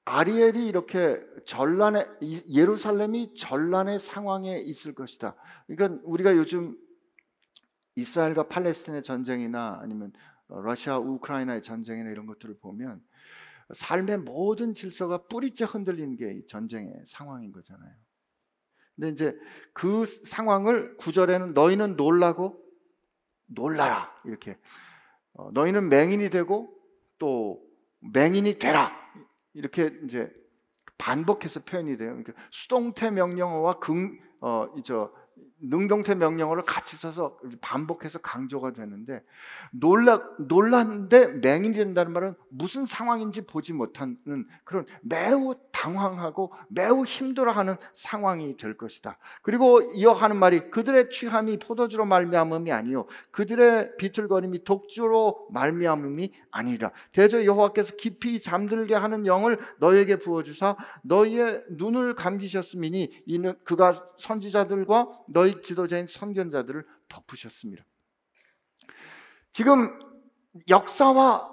아리엘이 0.04 0.66
이렇게 0.66 1.24
전란의 1.46 2.08
예루살렘이 2.52 3.34
전란의 3.36 4.00
상황에 4.00 4.58
있을 4.58 4.94
것이다. 4.94 5.36
그러니까 5.68 6.02
우리가 6.04 6.36
요즘 6.36 6.76
이스라엘과 7.94 8.48
팔레스틴의 8.48 9.02
전쟁이나 9.04 9.78
아니면 9.80 10.12
러시아 10.48 10.98
우크라이나의 10.98 11.62
전쟁이나 11.62 12.10
이런 12.10 12.26
것들을 12.26 12.58
보면 12.58 13.00
삶의 13.74 14.18
모든 14.18 14.74
질서가 14.74 15.28
뿌리째 15.28 15.64
흔들리는 15.64 16.16
게 16.16 16.44
전쟁의 16.48 17.04
상황인 17.06 17.52
거잖아요. 17.52 17.94
근데 18.96 19.10
이제 19.10 19.38
그 19.72 20.04
상황을 20.04 20.96
구절에는 20.96 21.54
너희는 21.54 21.94
놀라고 21.96 22.59
놀라라. 23.50 24.12
이렇게. 24.24 24.58
어, 25.34 25.50
너희는 25.52 25.88
맹인이 25.88 26.30
되고 26.30 26.72
또 27.18 27.60
맹인이 28.00 28.58
되라. 28.58 28.92
이렇게 29.52 29.92
이제 30.04 30.32
반복해서 30.98 31.60
표현이 31.60 31.96
돼요. 31.96 32.10
그러니까 32.10 32.32
수동태 32.50 33.10
명령어와 33.10 33.78
긍, 33.78 34.18
어, 34.40 34.68
저 34.84 35.12
능동태 35.62 36.14
명령어를 36.14 36.64
같이 36.64 36.96
써서 36.96 37.38
반복해서 37.60 38.18
강조가 38.18 38.72
되는데 38.72 39.22
놀라 39.72 40.22
놀랐는데 40.38 41.34
맹인이 41.34 41.74
된다는 41.74 42.12
말은 42.12 42.34
무슨 42.50 42.86
상황인지 42.86 43.46
보지 43.46 43.72
못하는 43.72 44.16
그런 44.64 44.86
매우 45.02 45.54
당황하고 45.80 46.52
매우 46.68 47.04
힘들어하는 47.04 47.76
상황이 47.94 48.56
될 48.58 48.76
것이다. 48.76 49.18
그리고 49.42 49.80
이어하는 49.94 50.36
말이 50.36 50.70
그들의 50.70 51.08
취함이 51.08 51.58
포도주로 51.58 52.04
말미암음이 52.04 52.70
아니요 52.70 53.06
그들의 53.30 53.96
비틀거림이 53.96 54.64
독주로 54.64 55.48
말미암음이 55.50 56.32
아니라 56.50 56.90
대저 57.12 57.44
여호와께서 57.44 57.96
깊이 57.96 58.42
잠들게 58.42 58.94
하는 58.94 59.26
영을 59.26 59.58
너에게 59.78 60.16
부어 60.16 60.42
주사 60.42 60.76
너희의 61.02 61.64
눈을 61.70 62.14
감기셨음이니 62.14 63.22
이는 63.26 63.54
그가 63.64 63.94
선지자들과 64.18 65.08
너희 65.28 65.62
지도자인 65.62 66.06
선견자들을 66.06 66.84
덮으셨습니다. 67.08 67.84
지금 69.52 69.98
역사와 70.68 71.48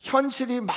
현실이 0.00 0.62
막 0.62 0.74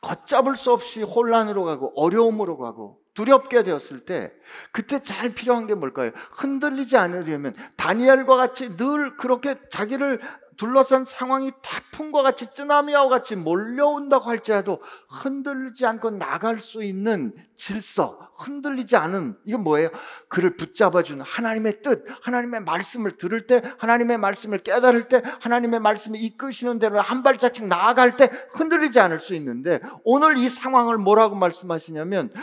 걷잡을 0.00 0.56
수 0.56 0.72
없이 0.72 1.02
혼란으로 1.02 1.64
가고 1.64 1.92
어려움으로 1.96 2.56
가고 2.56 2.98
두렵게 3.14 3.64
되었을 3.64 4.04
때 4.06 4.32
그때 4.72 5.02
잘 5.02 5.34
필요한 5.34 5.66
게 5.66 5.74
뭘까요? 5.74 6.12
흔들리지 6.32 6.96
않으려면 6.96 7.54
다니엘과 7.76 8.36
같이 8.36 8.76
늘 8.76 9.16
그렇게 9.16 9.56
자기를 9.68 10.20
둘러싼 10.60 11.06
상황이 11.06 11.52
태풍과 11.62 12.22
같이 12.22 12.44
쓰나미와 12.44 13.08
같이 13.08 13.34
몰려온다고 13.34 14.28
할지라도 14.28 14.82
흔들리지 15.08 15.86
않고 15.86 16.10
나갈 16.10 16.58
수 16.58 16.84
있는 16.84 17.34
질서, 17.56 18.30
흔들리지 18.36 18.94
않은 18.94 19.38
이건 19.46 19.64
뭐예요? 19.64 19.88
그를 20.28 20.58
붙잡아 20.58 21.02
주는 21.02 21.24
하나님의 21.24 21.80
뜻, 21.80 22.04
하나님의 22.20 22.60
말씀을 22.60 23.16
들을 23.16 23.46
때, 23.46 23.62
하나님의 23.78 24.18
말씀을 24.18 24.58
깨달을 24.58 25.08
때, 25.08 25.22
하나님의 25.40 25.80
말씀이 25.80 26.18
이끄시는 26.18 26.78
대로 26.78 27.00
한 27.00 27.22
발짝씩 27.22 27.66
나아갈 27.66 28.18
때 28.18 28.28
흔들리지 28.52 29.00
않을 29.00 29.20
수 29.20 29.34
있는데 29.36 29.80
오늘 30.04 30.36
이 30.36 30.50
상황을 30.50 30.98
뭐라고 30.98 31.36
말씀하시냐면 31.36 32.34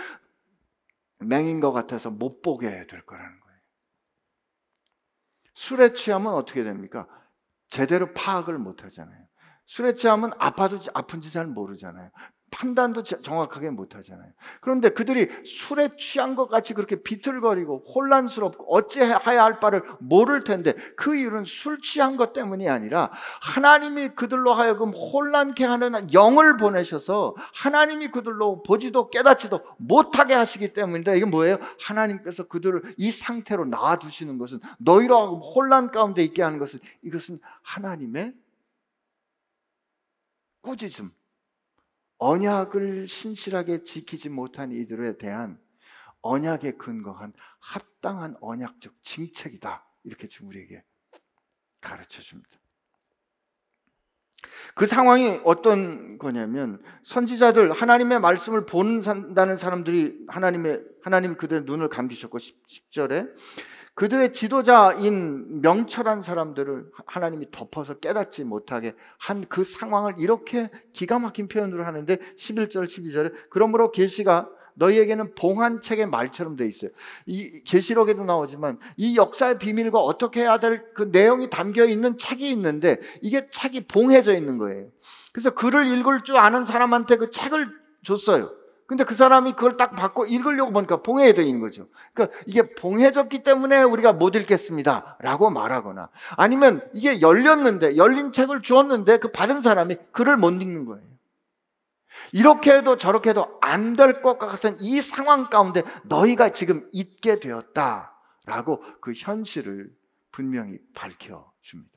맹인 1.20 1.60
것 1.60 1.72
같아서 1.72 2.10
못 2.10 2.42
보게 2.42 2.68
될 2.68 3.06
거라는 3.06 3.40
거예요. 3.42 3.60
술에 5.54 5.94
취하면 5.94 6.34
어떻게 6.34 6.64
됩니까? 6.64 7.06
제대로 7.68 8.14
파악을 8.14 8.58
못 8.58 8.84
하잖아요. 8.84 9.26
술에 9.66 9.94
취하면 9.96 10.32
아파도 10.40 10.80
아픈지 10.94 11.32
잘 11.32 11.46
모르잖아요. 11.46 12.10
판단도 12.50 13.04
정확하게 13.04 13.70
못 13.72 13.96
하잖아요. 13.96 14.32
그런데 14.62 14.90
그들이 14.90 15.28
술에 15.46 15.90
취한 15.98 16.36
것 16.36 16.48
같이 16.48 16.74
그렇게 16.74 17.02
비틀거리고 17.02 17.84
혼란스럽고 17.94 18.74
어찌해야 18.74 19.18
할 19.18 19.60
바를 19.60 19.84
모를 20.00 20.44
텐데 20.44 20.74
그 20.96 21.16
이유는 21.16 21.46
술 21.46 21.82
취한 21.82 22.16
것 22.18 22.34
때문이 22.34 22.70
아니라 22.70 23.12
하나님이 23.42 24.10
그들로 24.10 24.54
하여금 24.54 24.92
혼란케 24.92 25.66
하는 25.66 26.14
영을 26.14 26.58
보내셔서 26.58 27.36
하나님이 27.54 28.10
그들로 28.10 28.64
보지도 28.64 29.10
깨닫지도 29.10 29.62
못하게 29.78 30.34
하시기 30.34 30.74
때문인데 30.74 31.18
이게 31.18 31.26
뭐예요? 31.26 31.58
하나님께서 31.82 32.48
그들을 32.48 32.96
이 32.98 33.12
상태로 33.12 33.66
놔두시는 33.66 34.38
것은 34.38 34.60
너희로 34.80 35.18
하여금 35.18 35.40
혼란 35.40 35.92
가운데 35.92 36.24
있게 36.24 36.42
하는 36.42 36.60
것은 36.60 36.80
이것은 37.04 37.40
하나님의 37.62 38.34
꾸짖음 40.62 41.17
언약을 42.20 43.08
신실하게 43.08 43.84
지키지 43.84 44.30
못한 44.30 44.72
이들에 44.72 45.18
대한 45.18 45.60
언약에 46.22 46.74
근거한 46.74 47.34
합당한 47.60 48.36
언약적 48.42 48.94
징책이다. 49.04 49.86
이렇게 50.04 50.28
지금 50.28 50.48
우리에게 50.48 50.84
가르쳐 51.80 52.22
줍니다. 52.22 52.50
그 54.76 54.86
상황이 54.86 55.40
어떤 55.44 56.18
거냐면 56.18 56.82
선지자들 57.04 57.72
하나님의 57.72 58.20
말씀을 58.20 58.66
본다는 58.66 59.58
사람들이 59.58 60.26
하나님의 60.28 60.84
하나님이 61.04 61.36
그들의 61.36 61.64
눈을 61.64 61.90
감기셨고 61.90 62.38
10절에 62.38 63.34
그들의 63.98 64.32
지도자인 64.32 65.62
명철한 65.62 66.22
사람들을 66.22 66.92
하나님이 67.08 67.48
덮어서 67.52 67.96
깨닫지 67.96 68.44
못하게 68.44 68.94
한 69.18 69.48
그 69.50 69.64
상황을 69.64 70.16
이렇게 70.20 70.70
기가 70.94 71.18
막힌 71.18 71.48
표현으로 71.48 71.84
하는데 71.84 72.18
11절 72.38 72.84
12절에 72.84 73.34
그러므로 73.50 73.90
계시가 73.92 74.50
너희에게는 74.76 75.34
봉한 75.34 75.82
책의 75.82 76.08
말처럼 76.10 76.56
돼 76.56 76.68
있어요. 76.68 76.92
이 77.26 77.64
계시록에도 77.64 78.24
나오지만 78.24 78.78
이 78.98 79.18
역사의 79.18 79.58
비밀과 79.58 79.98
어떻게 80.00 80.42
해야 80.42 80.60
될 80.60 80.94
그 80.94 81.10
내용이 81.12 81.50
담겨 81.50 81.86
있는 81.86 82.18
책이 82.20 82.52
있는데 82.52 83.00
이게 83.24 83.50
책이 83.50 83.88
봉해져 83.88 84.36
있는 84.36 84.60
거예요. 84.60 84.90
그래서 85.32 85.50
글을 85.52 85.88
읽을 85.88 86.24
줄 86.24 86.38
아는 86.38 86.66
사람한테 86.66 87.16
그 87.16 87.32
책을 87.32 87.68
줬어요. 88.04 88.52
근데 88.88 89.04
그 89.04 89.15
사람이 89.15 89.52
그걸 89.54 89.76
딱 89.78 89.95
받고 89.95 90.26
읽으려고 90.28 90.71
보니까 90.71 91.04
봉해져 91.04 91.41
있는 91.41 91.60
거죠. 91.60 91.88
그러니까 92.13 92.38
이게 92.45 92.73
봉해졌기 92.73 93.43
때문에 93.43 93.84
우리가 93.84 94.13
못 94.13 94.36
읽겠습니다. 94.36 95.17
라고 95.19 95.50
말하거나 95.50 96.10
아니면 96.38 96.89
이게 96.93 97.19
열렸는데, 97.21 97.97
열린 97.97 98.32
책을 98.32 98.62
주었는데 98.62 99.17
그 99.17 99.32
받은 99.32 99.62
사람이 99.62 99.97
글을 100.13 100.38
못 100.38 100.52
읽는 100.52 100.86
거예요. 100.86 101.06
이렇게 102.32 102.73
해도 102.73 102.97
저렇게 102.97 103.32
해도 103.32 103.60
안 103.62 103.95
될 103.95 104.21
것 104.21 104.39
같은 104.39 104.78
이 104.80 105.02
상황 105.02 105.50
가운데 105.50 105.84
너희가 106.06 106.50
지금 106.50 106.88
있게 106.91 107.39
되었다. 107.39 108.13
라고 108.45 108.82
그 109.02 109.12
현실을 109.13 109.91
분명히 110.32 110.80
밝혀줍니다. 110.95 111.91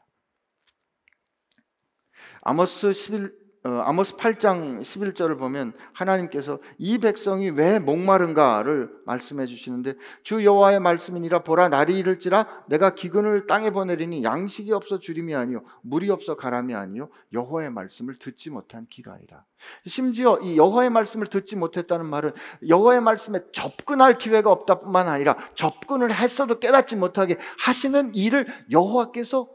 아모스 2.43 2.93
11, 2.93 3.27
어, 3.27 3.31
아모스 3.63 4.17
8장 4.17 4.81
11절을 4.81 5.39
보면 5.39 5.75
하나님께서 5.93 6.61
이 6.79 6.97
백성이 6.97 7.51
왜 7.51 7.79
목마른가를 7.79 8.91
말씀해 9.05 9.45
주시는데 9.45 9.97
주 10.23 10.43
여호와의 10.43 10.81
말씀이니라 10.81 11.41
보라 11.41 11.69
날이 11.69 11.99
이를지라 11.99 12.65
내가 12.69 12.95
기근을 12.95 13.47
땅에 13.47 13.69
보내리니 13.69 14.25
양식이 14.25 14.73
없어 14.73 14.99
주림이 14.99 15.35
아니요 15.35 15.63
물이 15.83 16.09
없어 16.09 16.37
가람이 16.37 16.75
아니요 16.75 17.11
여호와의 17.35 17.71
말씀을 17.71 18.19
듣지 18.19 18.49
못한 18.49 18.87
기가이라. 18.89 19.45
심지어 19.85 20.39
이 20.41 20.57
여호와의 20.57 20.89
말씀을 20.89 21.27
듣지 21.27 21.57
못했다는 21.57 22.07
말은 22.07 22.33
여호와의 22.67 23.03
말씀에 23.03 23.41
접근할 23.53 24.17
기회가 24.17 24.51
없다뿐만 24.51 25.07
아니라 25.07 25.37
접근을 25.55 26.15
했어도 26.15 26.59
깨닫지 26.61 26.97
못하게 26.97 27.37
하시는 27.59 28.15
일을 28.15 28.47
여호와께서 28.71 29.51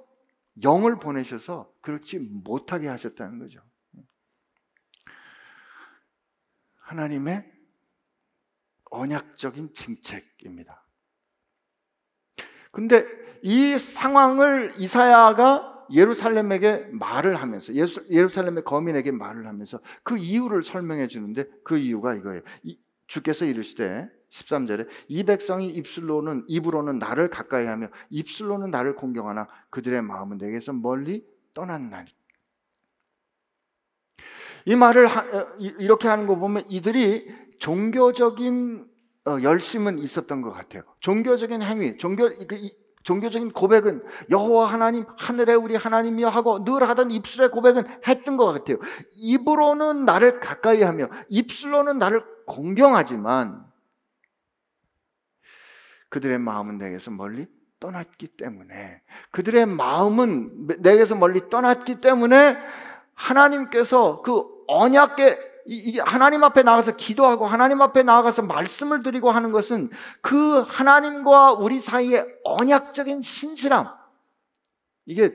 영을 0.62 1.00
보내셔서 1.00 1.72
그렇지 1.82 2.20
못하게 2.20 2.88
하셨다는 2.88 3.40
거죠. 3.40 3.62
하나님의 6.86 7.52
언약적인 8.92 9.74
징책입니다. 9.74 10.86
근데 12.72 13.06
이 13.42 13.78
상황을 13.78 14.74
이사야가 14.78 15.88
예루살렘에게 15.92 16.90
말을 16.94 17.36
하면서 17.36 17.74
예수, 17.74 18.06
예루살렘의 18.10 18.64
거민에게 18.64 19.12
말을 19.12 19.48
하면서 19.48 19.80
그 20.04 20.18
이유를 20.18 20.64
설명해 20.64 21.08
주는데 21.08 21.46
그 21.64 21.78
이유가 21.78 22.16
이거예요. 22.16 22.42
이, 22.64 22.80
주께서 23.08 23.46
이르시되 23.46 24.10
13절에 24.30 24.88
이 25.08 25.24
백성이 25.24 25.70
입술로는 25.70 26.46
입으로는 26.48 27.00
나를 27.00 27.30
가까이 27.30 27.66
하며 27.66 27.88
입술로는 28.10 28.72
나를 28.72 28.96
공경하나 28.96 29.48
그들의 29.70 30.02
마음은 30.02 30.38
내게서 30.40 30.74
멀리 30.74 31.26
떠났나니 31.54 32.12
이 34.66 34.76
말을 34.76 35.08
하, 35.08 35.22
어, 35.22 35.48
이렇게 35.60 36.08
하는 36.08 36.28
거 36.28 36.36
보면 36.36 36.66
이들이 36.70 37.28
종교적인 37.60 38.88
어, 39.28 39.38
열심은 39.42 39.98
있었던 40.00 40.42
것 40.42 40.52
같아요. 40.52 40.84
종교적인 41.00 41.62
행위, 41.62 41.98
종교 41.98 42.30
그, 42.48 42.70
종교적인 43.04 43.52
고백은 43.52 44.04
여호와 44.32 44.66
하나님 44.66 45.06
하늘에 45.18 45.54
우리 45.54 45.76
하나님이여 45.76 46.28
하고 46.28 46.64
늘 46.64 46.90
하던 46.90 47.12
입술의 47.12 47.52
고백은 47.52 47.84
했던 48.08 48.36
것 48.36 48.52
같아요. 48.52 48.78
입으로는 49.14 50.06
나를 50.06 50.40
가까이 50.40 50.82
하며 50.82 51.08
입술로는 51.30 52.00
나를 52.00 52.24
공경하지만 52.48 53.64
그들의 56.10 56.40
마음은 56.40 56.80
내게서 56.80 57.12
멀리 57.12 57.46
떠났기 57.80 58.28
때문에 58.30 59.02
그들의 59.30 59.68
마음은 59.68 60.68
내게서 60.80 61.14
멀리 61.14 61.50
떠났기 61.50 62.02
때문에 62.02 62.58
하나님께서 63.14 64.22
그 64.24 64.55
언약계 64.68 65.56
이게 65.68 66.00
하나님 66.00 66.44
앞에 66.44 66.62
나가서 66.62 66.96
기도하고 66.96 67.48
하나님 67.48 67.82
앞에 67.82 68.04
나가서 68.04 68.44
말씀을 68.44 69.02
드리고 69.02 69.32
하는 69.32 69.52
것은 69.52 69.90
그 70.22 70.60
하나님과 70.60 71.54
우리 71.54 71.80
사이의 71.80 72.26
언약적인 72.44 73.24
신실함. 73.24 73.88
이게 75.08 75.34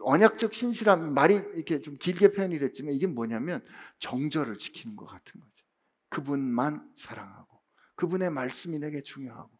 언약적 0.00 0.54
신실함 0.54 1.14
말이 1.14 1.34
이렇게 1.54 1.80
좀 1.80 1.96
길게 1.98 2.32
표현이 2.32 2.58
됐지만 2.58 2.94
이게 2.94 3.06
뭐냐면 3.06 3.62
정절을 3.98 4.56
지키는 4.56 4.96
것 4.96 5.06
같은 5.06 5.40
거죠. 5.40 5.52
그분만 6.08 6.90
사랑하고 6.96 7.60
그분의 7.96 8.30
말씀이 8.30 8.78
내게 8.78 9.02
중요하고 9.02 9.50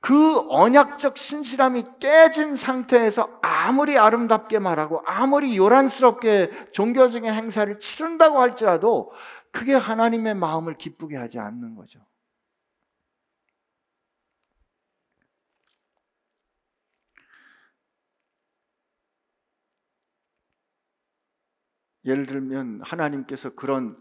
그 0.00 0.46
언약적 0.48 1.18
신실함이 1.18 1.84
깨진 2.00 2.56
상태에서 2.56 3.38
아무리 3.42 3.98
아름답게 3.98 4.58
말하고 4.58 5.02
아무리 5.06 5.56
요란스럽게 5.56 6.72
종교적인 6.72 7.32
행사를 7.32 7.78
치른다고 7.78 8.40
할지라도 8.40 9.12
그게 9.52 9.74
하나님의 9.74 10.34
마음을 10.34 10.74
기쁘게 10.78 11.16
하지 11.16 11.38
않는 11.38 11.74
거죠. 11.74 12.00
예를 22.06 22.24
들면 22.24 22.80
하나님께서 22.82 23.50
그런 23.50 23.96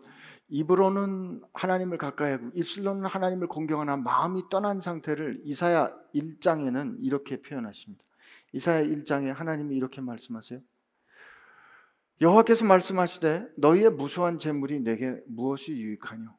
입으로는 0.49 1.41
하나님을 1.53 1.97
가까이 1.97 2.31
하고 2.31 2.49
입술로는 2.53 3.05
하나님을 3.05 3.47
공경하나 3.47 3.97
마음이 3.97 4.49
떠난 4.49 4.81
상태를 4.81 5.41
이사야 5.43 5.95
1장에는 6.15 6.97
이렇게 6.99 7.41
표현하십니다. 7.41 8.03
이사야 8.53 8.83
1장에 8.83 9.27
하나님이 9.27 9.75
이렇게 9.75 10.01
말씀하세요. 10.01 10.59
여호와께서 12.21 12.65
말씀하시되 12.65 13.47
너희의 13.57 13.91
무수한 13.91 14.39
재물이 14.39 14.81
내게 14.81 15.21
무엇이 15.27 15.71
유익하뇨? 15.71 16.37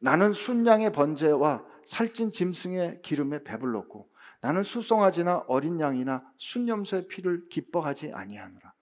나는 0.00 0.32
순양의 0.32 0.92
번제와 0.92 1.64
살찐 1.86 2.30
짐승의 2.30 3.02
기름에 3.02 3.42
배불렀고 3.42 4.08
나는 4.40 4.62
수송아지나 4.62 5.44
어린 5.48 5.80
양이나 5.80 6.22
순염소의 6.36 7.08
피를 7.08 7.48
기뻐하지 7.48 8.12
아니하노라. 8.12 8.74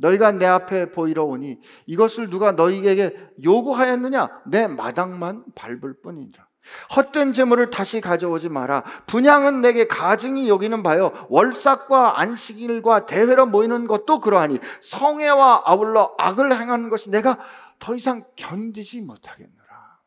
너희가 0.00 0.32
내 0.32 0.46
앞에 0.46 0.90
보이러 0.90 1.24
오니 1.24 1.60
이것을 1.86 2.30
누가 2.30 2.52
너희에게 2.52 3.14
요구하였느냐? 3.44 4.42
내 4.46 4.66
마당만 4.66 5.44
밟을 5.54 6.00
뿐이니라. 6.02 6.48
헛된 6.94 7.32
재물을 7.32 7.70
다시 7.70 8.00
가져오지 8.00 8.48
마라. 8.48 8.82
분양은 9.06 9.60
내게 9.60 9.86
가증이 9.86 10.48
여기는 10.48 10.82
바요. 10.82 11.12
월삭과 11.28 12.20
안식일과 12.20 13.06
대회로 13.06 13.46
모이는 13.46 13.86
것도 13.86 14.20
그러하니 14.20 14.58
성애와 14.80 15.62
아울러 15.64 16.14
악을 16.18 16.52
행하는 16.52 16.88
것이 16.90 17.10
내가 17.10 17.38
더 17.78 17.94
이상 17.94 18.24
견디지 18.36 19.00
못하겠노라. 19.02 20.00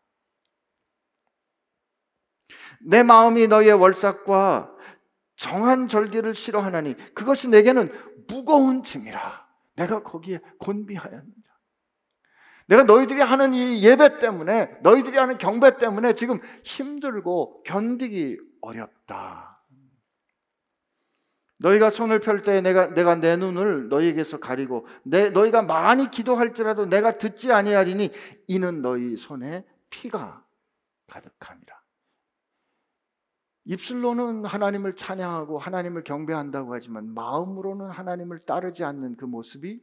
내 2.81 3.03
마음이 3.03 3.47
너희의 3.47 3.73
월삭과 3.73 4.71
정한 5.35 5.87
절기를 5.87 6.35
싫어하나니 6.35 6.95
그것이 7.13 7.49
내게는 7.49 7.91
무거운 8.27 8.83
짐이라. 8.83 9.42
내가 9.75 10.03
거기에 10.03 10.39
곤비하였느냐. 10.59 11.43
내가 12.67 12.83
너희들이 12.83 13.21
하는 13.21 13.53
이 13.53 13.83
예배 13.83 14.19
때문에, 14.19 14.77
너희들이 14.81 15.17
하는 15.17 15.37
경배 15.37 15.77
때문에 15.77 16.13
지금 16.13 16.39
힘들고 16.63 17.63
견디기 17.63 18.39
어렵다. 18.61 19.61
너희가 21.57 21.89
손을 21.89 22.19
펼때 22.19 22.61
내가 22.61 22.87
내가 22.93 23.15
내 23.15 23.37
눈을 23.37 23.87
너희에게서 23.87 24.39
가리고 24.39 24.85
내 25.03 25.29
너희가 25.29 25.61
많이 25.61 26.11
기도할지라도 26.11 26.87
내가 26.87 27.17
듣지 27.17 27.53
아니하리니 27.53 28.11
이는 28.47 28.81
너희 28.81 29.15
손에 29.15 29.65
피가 29.89 30.45
가득함이라. 31.07 31.82
입술로는 33.65 34.45
하나님을 34.45 34.95
찬양하고 34.95 35.57
하나님을 35.57 36.03
경배한다고 36.03 36.73
하지만 36.73 37.13
마음으로는 37.13 37.89
하나님을 37.89 38.45
따르지 38.45 38.83
않는 38.83 39.15
그 39.15 39.25
모습이 39.25 39.81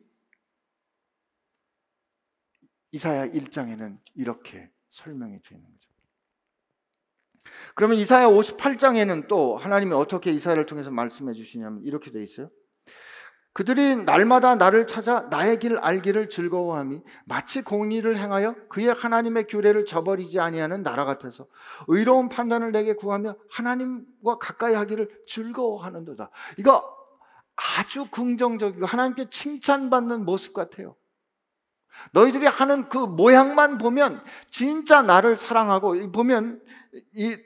이사야 2.93 3.29
1장에는 3.29 3.99
이렇게 4.15 4.71
설명이 4.91 5.41
되는 5.43 5.65
거죠. 5.65 5.91
그러면 7.75 7.99
이사야 7.99 8.29
58장에는 8.29 9.29
또 9.29 9.57
하나님이 9.57 9.93
어떻게 9.93 10.33
이사야를 10.33 10.67
통해서 10.67 10.91
말씀해 10.91 11.33
주시냐면 11.33 11.83
이렇게 11.83 12.11
돼 12.11 12.23
있어요. 12.23 12.51
그들이 13.53 13.97
날마다 14.05 14.55
나를 14.55 14.87
찾아 14.87 15.23
나의 15.23 15.59
길 15.59 15.77
알기를 15.79 16.29
즐거워함이 16.29 17.03
마치 17.25 17.63
공의를 17.63 18.17
행하여 18.17 18.55
그의 18.69 18.95
하나님의 18.95 19.45
규례를 19.49 19.87
저버리지 19.87 20.39
아니하는 20.39 20.85
나라 20.85 21.05
같아서 21.05 21.47
의로운 21.89 22.29
판단을 22.29 22.71
내게 22.71 22.93
구하며 22.93 23.35
하나님과 23.51 24.39
가까이 24.39 24.75
하기를 24.75 25.11
즐거워하는도다. 25.27 26.31
이거 26.59 26.85
아주 27.57 28.07
긍정적이고 28.11 28.87
하나님께 28.87 29.31
칭찬받는 29.31 30.25
모습 30.25 30.55
같아요. 30.55 30.95
너희들이 32.13 32.47
하는 32.47 32.89
그 32.89 32.99
모양만 32.99 33.79
보면 33.79 34.23
진짜 34.49 35.03
나를 35.03 35.37
사랑하고 35.37 36.13
보면 36.13 36.63
이 37.15 37.37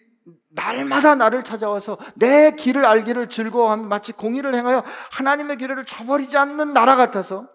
날마다 0.49 1.14
나를 1.14 1.43
찾아와서 1.45 1.99
내 2.14 2.53
길을 2.53 2.85
알기를 2.85 3.29
즐거워하며 3.29 3.85
마치 3.85 4.12
공의를 4.12 4.55
행하여 4.55 4.83
하나님의 5.12 5.59
길을 5.59 5.85
저버리지 5.85 6.37
않는 6.37 6.72
나라 6.72 6.97
같아서 6.97 7.49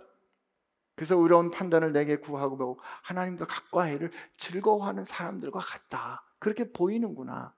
그래서 0.95 1.15
의로운 1.15 1.49
판단을 1.49 1.93
내게 1.93 2.17
구하고 2.17 2.79
하나님과 3.03 3.45
가까이를 3.45 4.11
즐거워하는 4.37 5.05
사람들과 5.05 5.59
같다. 5.59 6.23
그렇게 6.39 6.71
보이는구나. 6.73 7.53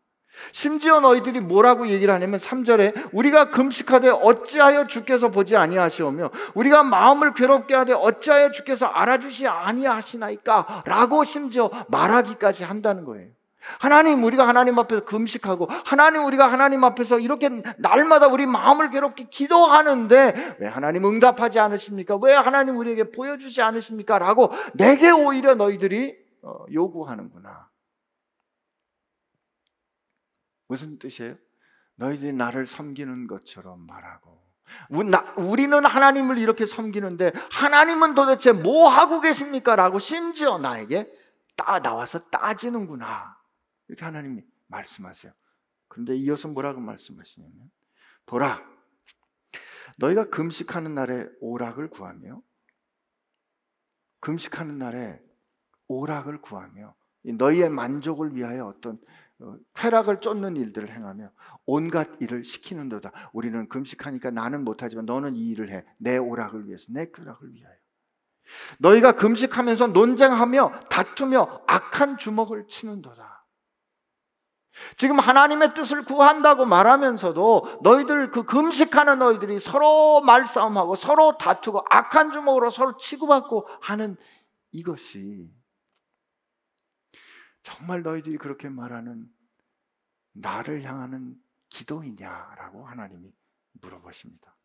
심지어 0.52 1.00
너희들이 1.00 1.40
뭐라고 1.40 1.88
얘기를 1.88 2.14
하냐면 2.14 2.40
3절에 2.40 3.10
우리가 3.14 3.50
금식하되 3.50 4.10
어찌하여 4.10 4.88
주께서 4.88 5.30
보지 5.30 5.58
아니하시오며 5.58 6.30
우리가 6.54 6.84
마음을 6.84 7.34
괴롭게 7.34 7.74
하되 7.74 7.94
어찌하여 7.94 8.52
주께서 8.52 8.86
알아주시 8.86 9.48
아니하시나이까 9.48 10.84
라고 10.86 11.24
심지어 11.24 11.70
말하기까지 11.90 12.64
한다는 12.64 13.06
거예요. 13.06 13.32
하나님 13.80 14.24
우리가 14.24 14.48
하나님 14.48 14.78
앞에서 14.80 15.06
금식하고 15.06 15.68
하나님 15.86 16.26
우리가 16.26 16.52
하나님 16.52 16.84
앞에서 16.84 17.20
이렇게 17.20 17.50
날마다 17.78 18.28
우리 18.28 18.46
마음을 18.46 18.90
괴롭게 18.90 19.26
기도하는데 19.26 20.58
왜 20.60 20.68
하나님 20.68 21.06
응답하지 21.06 21.60
않으십니까? 21.60 22.18
왜 22.22 22.34
하나님 22.34 22.78
우리에게 22.78 23.12
보여주지 23.12 23.62
않으십니까? 23.62 24.20
라고 24.20 24.52
내게 24.74 25.12
오히려 25.12 25.56
너희들이 25.56 26.16
어, 26.44 26.66
요구하는구나. 26.72 27.70
무슨 30.68 30.98
뜻이에요? 30.98 31.36
너희들이 31.96 32.34
나를 32.34 32.66
섬기는 32.66 33.28
것처럼 33.28 33.86
말하고 33.86 34.42
우리는 35.36 35.86
하나님을 35.86 36.38
이렇게 36.38 36.66
섬기는데 36.66 37.34
하나님은 37.52 38.16
도대체 38.16 38.54
뭐 38.54 38.88
하고 38.88 39.20
계십니까? 39.20 39.76
라고 39.76 40.00
심지어 40.00 40.58
나에게 40.58 41.12
따 41.56 41.80
나와서 41.80 42.20
따지는구나. 42.30 43.41
이렇게 43.92 44.06
하나님이 44.06 44.42
말씀하세요. 44.68 45.34
근데 45.90 46.16
이어서 46.16 46.48
뭐라고 46.48 46.80
말씀하시냐면 46.80 47.70
보라 48.26 48.66
너희가 49.98 50.30
금식하는 50.30 50.96
날에 50.96 51.28
오락을 51.42 51.90
구하며 51.90 52.42
금식하는 54.22 54.78
날에 54.78 55.22
오락을 55.90 56.40
구하며 56.40 56.96
너희의 57.24 57.70
만족을 57.70 58.34
위하여 58.34 58.66
어떤 58.66 58.98
어, 59.40 59.58
쾌락을 59.74 60.22
쫓는 60.22 60.56
일들을 60.56 60.90
행하며 60.90 61.30
온갖 61.66 62.08
일을 62.22 62.46
시키는도다. 62.46 63.12
우리는 63.34 63.68
금식하니까 63.68 64.32
나는 64.32 64.64
못하지만 64.64 65.06
너는 65.06 65.36
이 65.36 65.50
일을 65.50 65.72
해. 65.72 65.84
내 65.98 66.18
오락을 66.18 66.68
위해서, 66.68 66.86
내 66.90 67.12
쾌락을 67.12 67.52
위하여. 67.52 67.76
너희가 68.80 69.14
금식하면서 69.14 69.88
논쟁하며 69.88 70.82
다투며 70.90 71.64
악한 71.68 72.20
주먹을 72.20 72.68
치는도다. 72.68 73.41
지금 74.96 75.20
하나님의 75.20 75.74
뜻을 75.74 76.06
구한다고 76.06 76.66
말하면서도 76.66 77.82
너희들 77.84 78.32
그 78.32 78.44
금식하는 78.44 79.20
너희들이 79.20 79.60
서로 79.60 80.22
말싸움하고 80.22 80.96
서로 80.96 81.38
다투고 81.38 81.86
악한 81.90 82.32
주먹으로 82.32 82.70
서로 82.70 82.98
치고받고 82.98 83.68
하는 83.82 84.16
이것이 84.72 85.52
정말 87.64 88.02
너희들이 88.02 88.38
그렇게 88.38 88.70
말하는 88.70 89.28
나를 90.34 90.84
향하는 90.84 91.36
기도이냐라고 91.70 92.86
하나님이 92.86 93.32
물어보십니다. 93.82 94.56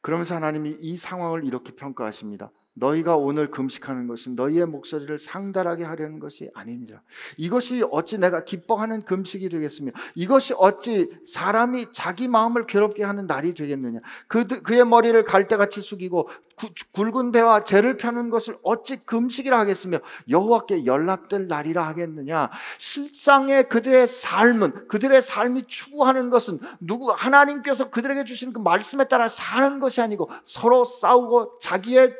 그러면서 0.00 0.34
하나님이 0.34 0.70
이 0.80 0.96
상황을 0.96 1.44
이렇게 1.44 1.74
평가하십니다. 1.74 2.50
너희가 2.74 3.16
오늘 3.16 3.50
금식하는 3.50 4.06
것은 4.08 4.34
너희의 4.34 4.66
목소리를 4.66 5.16
상달하게 5.18 5.84
하려는 5.84 6.18
것이 6.18 6.50
아니니라. 6.54 7.00
이것이 7.36 7.84
어찌 7.90 8.18
내가 8.18 8.44
기뻐하는 8.44 9.02
금식이 9.02 9.48
되겠으며 9.48 9.92
이것이 10.14 10.54
어찌 10.58 11.08
사람이 11.24 11.88
자기 11.92 12.28
마음을 12.28 12.66
괴롭게 12.66 13.04
하는 13.04 13.26
날이 13.26 13.54
되겠느냐. 13.54 14.00
그, 14.26 14.46
그의 14.46 14.84
머리를 14.84 15.22
갈대같이 15.24 15.80
숙이고 15.80 16.28
구, 16.53 16.53
굵은 16.92 17.32
배와 17.32 17.64
재를 17.64 17.96
펴는 17.96 18.30
것을 18.30 18.58
어찌 18.62 18.96
금식이라 19.04 19.58
하겠으며 19.60 19.98
여호와께 20.28 20.86
연락될 20.86 21.48
날이라 21.48 21.86
하겠느냐. 21.86 22.50
실상의 22.78 23.68
그들의 23.68 24.08
삶은 24.08 24.88
그들의 24.88 25.22
삶이 25.22 25.64
추구하는 25.66 26.30
것은 26.30 26.60
누구 26.80 27.10
하나님께서 27.10 27.90
그들에게 27.90 28.24
주신 28.24 28.52
그 28.52 28.58
말씀에 28.58 29.04
따라 29.04 29.28
사는 29.28 29.80
것이 29.80 30.00
아니고 30.00 30.30
서로 30.44 30.84
싸우고 30.84 31.58
자기의 31.60 32.14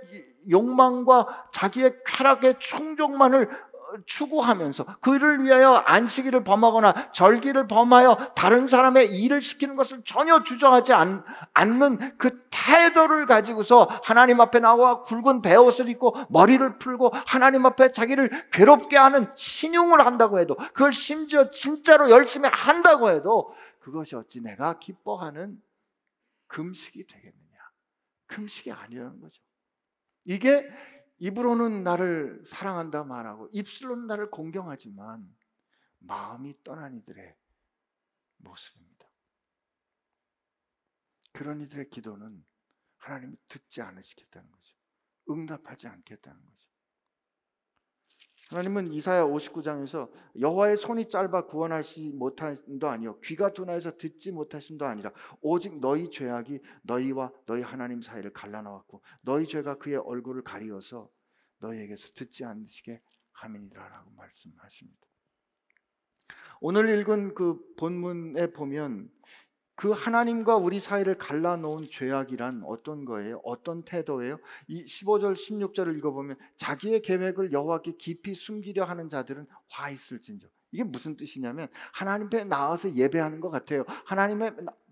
욕망과 0.51 1.47
자기의 1.53 1.97
쾌락의 2.05 2.57
충족만을 2.59 3.49
어, 3.49 3.64
추구하면서 4.07 4.85
그를 5.01 5.43
위하여 5.43 5.75
안식일을 5.75 6.45
범하거나 6.45 7.13
절기를 7.13 7.67
범하여 7.67 8.33
다른 8.35 8.67
사람의 8.67 9.17
일을 9.17 9.41
시키는 9.41 9.77
것을 9.77 10.03
전혀 10.05 10.43
주저하지 10.43 10.93
않, 10.93 11.25
않는 11.53 12.19
그 12.19 12.47
태도를 12.51 13.27
가지고서 13.27 13.89
하나님 14.03 14.41
앞에 14.41 14.61
나와 14.61 15.01
굵은 15.03 15.43
배옷을 15.43 15.89
입고 15.89 16.15
머리를 16.31 16.79
풀고 16.79 17.11
하나님 17.27 17.67
앞에 17.67 17.93
자기를 17.93 18.51
괴롭게 18.51 18.97
하는 18.97 19.27
신용을 19.35 20.05
한다고 20.05 20.39
해도 20.39 20.57
그걸 20.57 20.93
심지어 20.93 21.51
진짜로 21.51 22.11
열심히 22.11 22.49
한다고 22.49 23.11
해도 23.11 23.55
그것이 23.81 24.17
어찌 24.17 24.41
내가 24.41 24.79
기뻐하는 24.79 25.61
금식이 26.47 27.07
되겠느냐? 27.07 27.59
금식이 28.27 28.73
아니라는 28.73 29.21
거죠. 29.21 29.43
이게 30.25 30.67
입으로는 31.19 31.85
나를 31.85 32.43
사랑한다 32.45 33.05
말하고 33.05 33.49
입술로는 33.53 34.07
나를 34.07 34.31
공경하지만 34.31 35.35
마음이 36.01 36.63
떠난 36.63 36.97
이들의 36.97 37.37
모습입니다. 38.39 39.09
그런 41.33 41.61
이들의 41.61 41.91
기도는 41.91 42.45
하나님이 42.99 43.37
듣지 43.49 43.83
않으시겠다는 43.83 44.51
거죠. 44.51 44.75
응답하지 45.31 45.89
않겠다는 45.89 46.45
거죠. 46.45 46.74
하나님은 48.55 48.93
이사야 48.93 49.25
59장에서 49.25 50.09
여호와의 50.39 50.77
손이 50.77 51.09
짧아 51.09 51.47
구원하시 51.47 52.13
못하심도 52.15 52.89
아니요 52.89 53.19
귀가 53.19 53.53
둔하여서 53.53 53.97
듣지 53.97 54.31
못하심도 54.31 54.87
아니라 54.87 55.11
오직 55.41 55.81
너희 55.81 56.09
죄악이 56.09 56.61
너희와 56.83 57.33
너희 57.47 57.63
하나님 57.63 58.01
사이를 58.01 58.33
갈라놓았고 58.33 59.03
너희 59.23 59.49
죄가 59.49 59.79
그의 59.79 59.97
얼굴을 59.97 60.45
가리어서 60.45 61.11
너희에게서 61.59 62.13
듣지 62.15 62.45
않으시게 62.45 63.03
함이니라라고 63.33 64.13
말씀하십니다. 64.13 65.01
오늘 66.61 66.89
읽은 67.01 67.35
그 67.35 67.59
본문에 67.77 68.53
보면 68.53 69.11
그 69.77 69.91
하나님과 69.91 70.57
우리 70.57 70.79
사이를 70.79 71.19
갈라놓은 71.19 71.89
죄악이란 71.91 72.63
어떤 72.65 73.05
거예요? 73.05 73.41
어떤 73.45 73.85
태도예요? 73.85 74.39
이 74.69 74.85
15절 74.85 75.35
16절을 75.35 75.97
읽어보면 75.99 76.37
자기의 76.57 77.03
계획을 77.03 77.53
여호와께 77.53 77.93
깊이 77.99 78.35
숨기려 78.35 78.85
하는 78.85 79.09
자들은 79.09 79.47
화 79.69 79.91
있을진저. 79.91 80.47
이게 80.71 80.83
무슨 80.83 81.17
뜻이냐면 81.17 81.69
하나님 81.93 82.27
앞에 82.27 82.45
나와서 82.45 82.93
예배하는 82.93 83.41
것 83.41 83.51
같아요. 83.51 83.85
하나님 84.05 84.43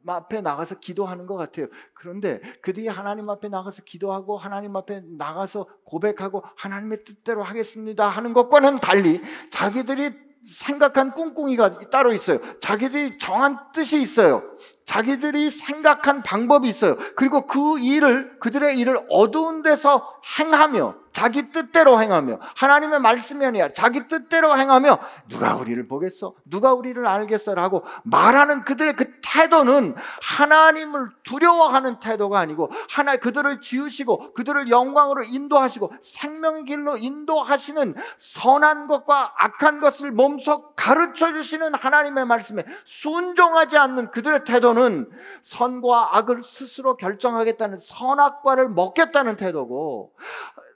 앞에 0.07 0.41
나가서 0.41 0.78
기도하는 0.78 1.26
것 1.26 1.37
같아요. 1.37 1.66
그런데 1.95 2.41
그들이 2.61 2.89
하나님 2.89 3.28
앞에 3.30 3.49
나가서 3.49 3.83
기도하고 3.83 4.39
하나님 4.39 4.76
앞에 4.76 5.03
나가서 5.18 5.66
고백하고 5.85 6.45
하나님의 6.57 7.05
뜻대로 7.05 7.43
하겠습니다 7.43 8.09
하는 8.09 8.33
것과는 8.33 8.80
달리 8.80 9.20
자기들이 9.51 10.32
생각한 10.45 11.12
꿍꿍이가 11.12 11.90
따로 11.90 12.12
있어요. 12.12 12.38
자기들이 12.61 13.18
정한 13.18 13.59
뜻이 13.72 14.01
있어요. 14.01 14.43
자기들이 14.84 15.51
생각한 15.51 16.22
방법이 16.22 16.68
있어요. 16.68 16.97
그리고 17.16 17.47
그 17.47 17.78
일을, 17.78 18.38
그들의 18.40 18.78
일을 18.78 19.07
어두운 19.09 19.62
데서 19.62 20.07
행하며, 20.38 21.01
자기 21.13 21.51
뜻대로 21.51 22.01
행하며, 22.01 22.39
하나님의 22.57 23.01
말씀이 23.01 23.45
아니라 23.45 23.69
자기 23.73 24.09
뜻대로 24.09 24.57
행하며, 24.57 24.99
누가 25.29 25.55
우리를 25.57 25.87
보겠어? 25.87 26.35
누가 26.45 26.73
우리를 26.73 27.07
알겠어라고 27.07 27.85
말하는 28.05 28.65
그들의 28.65 28.97
그 28.97 29.21
태도는 29.21 29.95
하나님을 30.23 31.09
두려워하는 31.23 32.01
태도가 32.01 32.39
아니고, 32.39 32.71
하나, 32.91 33.17
그들을 33.17 33.61
지으시고, 33.61 34.33
그들을 34.35 34.71
영광으로 34.71 35.25
인도하시고, 35.25 35.93
생명의 36.01 36.65
길로 36.65 36.97
인도하시는 36.97 37.95
선한 38.17 38.87
것과 38.87 39.35
악한 39.39 39.81
것을 39.81 40.13
몸소 40.13 40.75
가르쳐 40.75 41.33
주시는 41.33 41.75
하나님의 41.75 42.27
말씀에 42.27 42.65
순종하지 42.85 43.79
않는 43.79 44.11
그들의 44.11 44.45
태도는 44.45 45.11
선과 45.43 46.17
악을 46.17 46.43
스스로 46.43 46.97
결정하겠다는 46.97 47.79
선악과를 47.79 48.69
먹겠다는 48.69 49.37
태도고 49.37 50.13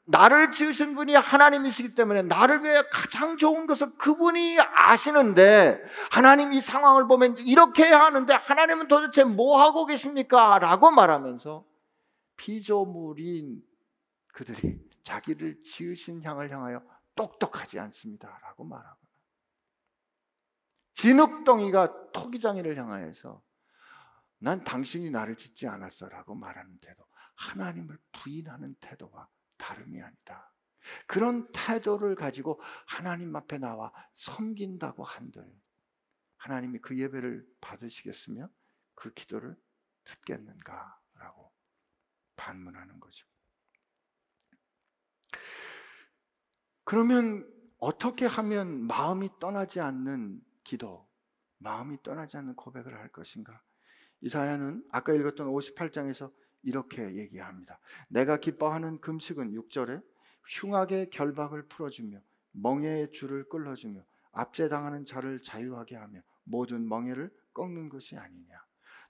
나를 0.08 0.52
지으신 0.52 0.94
분이 0.94 1.14
하나님이시기 1.14 1.94
때문에 1.94 2.22
나를 2.22 2.62
위해 2.62 2.80
가장 2.92 3.36
좋은 3.36 3.66
것을 3.66 3.96
그분이 3.96 4.56
아시는데 4.60 5.82
하나님 6.12 6.52
이 6.52 6.60
상황을 6.60 7.08
보면 7.08 7.36
이렇게 7.38 7.86
해야 7.86 8.04
하는데 8.04 8.32
하나님은 8.32 8.86
도대체 8.86 9.24
뭐 9.24 9.60
하고 9.60 9.84
계십니까? 9.84 10.60
라고 10.60 10.92
말하면서 10.92 11.66
피조물인 12.36 13.62
그들이 14.28 14.78
자기를 15.02 15.62
지으신 15.64 16.22
향을 16.22 16.50
향하여 16.50 16.82
똑똑하지 17.16 17.80
않습니다. 17.80 18.38
라고 18.42 18.64
말하고 18.64 18.98
진흙덩이가 20.94 22.12
토기장이를 22.12 22.76
향하여서 22.76 23.42
난 24.38 24.62
당신이 24.62 25.10
나를 25.10 25.36
짓지 25.36 25.66
않았어 25.66 26.08
라고 26.08 26.34
말하는 26.34 26.78
태도. 26.80 27.04
하나님을 27.34 27.98
부인하는 28.12 28.76
태도와 28.80 29.28
다름이 29.58 30.00
아니다. 30.02 30.52
그런 31.06 31.50
태도를 31.52 32.14
가지고 32.14 32.60
하나님 32.86 33.34
앞에 33.34 33.58
나와 33.58 33.92
섬긴다고 34.14 35.04
한들 35.04 35.44
하나님이 36.36 36.78
그 36.80 36.96
예배를 36.98 37.46
받으시겠으며 37.60 38.48
그 38.94 39.12
기도를 39.12 39.56
듣겠는가라고 40.04 41.52
반문하는 42.36 43.00
거죠. 43.00 43.26
그러면 46.84 47.52
어떻게 47.78 48.26
하면 48.26 48.86
마음이 48.86 49.30
떠나지 49.40 49.80
않는 49.80 50.40
기도, 50.62 51.08
마음이 51.58 52.02
떠나지 52.02 52.36
않는 52.36 52.54
고백을 52.54 52.94
할 52.94 53.10
것인가? 53.10 53.60
이사야는 54.20 54.86
아까 54.92 55.12
읽었던 55.12 55.48
58장에서 55.48 56.32
이렇게 56.66 57.14
얘기합니다. 57.14 57.78
내가 58.08 58.38
기뻐하는 58.38 59.00
금식은 59.00 59.52
6절에 59.52 60.02
흉악의 60.48 61.10
결박을 61.10 61.68
풀어주며 61.68 62.18
멍해의 62.52 63.12
줄을 63.12 63.48
끌어주며 63.48 64.02
압제당하는 64.32 65.04
자를 65.04 65.40
자유하게 65.40 65.94
하며 65.94 66.20
모든 66.42 66.88
멍해를 66.88 67.30
꺾는 67.54 67.88
것이 67.88 68.16
아니냐. 68.16 68.54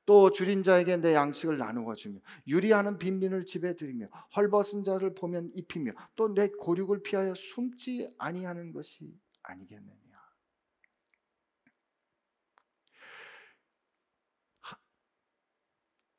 또 0.04 0.30
줄인 0.30 0.62
자에게 0.62 0.98
내 0.98 1.14
양식을 1.14 1.56
나누어 1.56 1.94
주며 1.94 2.20
유리하는 2.46 2.98
빈민을 2.98 3.46
집에 3.46 3.74
들이며 3.74 4.06
헐벗은 4.36 4.84
자를 4.84 5.14
보면 5.14 5.50
입히며 5.54 5.92
또 6.14 6.32
내 6.34 6.48
고륙을 6.48 7.02
피하여 7.02 7.34
숨지 7.34 8.08
아니하는 8.18 8.72
것이 8.72 9.18
아니겠느냐. 9.42 9.96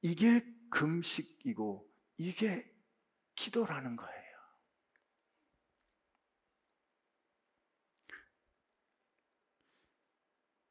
이게 0.02 0.57
금식이고 0.70 1.90
이게 2.18 2.72
기도라는 3.36 3.96
거예요. 3.96 4.18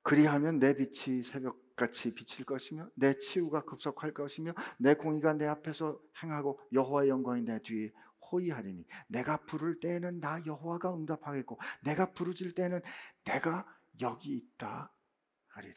그리하면 0.03 0.61
내 0.61 0.75
빛이 0.77 1.23
새벽같이 1.23 2.15
비칠 2.15 2.45
것이며 2.45 2.89
내 2.95 3.19
치유가 3.19 3.65
급속할 3.65 4.15
것이며 4.15 4.53
내 4.79 4.95
공의가 4.95 5.33
내 5.33 5.47
앞에서 5.47 6.01
행하고 6.23 6.61
여호와의 6.73 7.09
영광이 7.09 7.43
내 7.43 7.61
뒤에 7.61 7.93
호위하리니 8.31 8.87
내가 9.09 9.39
부를 9.39 9.81
때에는 9.81 10.21
나 10.21 10.41
여호와가 10.47 10.95
응답하겠고 10.95 11.59
내가 11.83 12.13
부르질 12.13 12.55
때는 12.55 12.81
내가 13.25 13.67
여기 14.01 14.37
있다 14.37 14.93
하리라. 15.49 15.75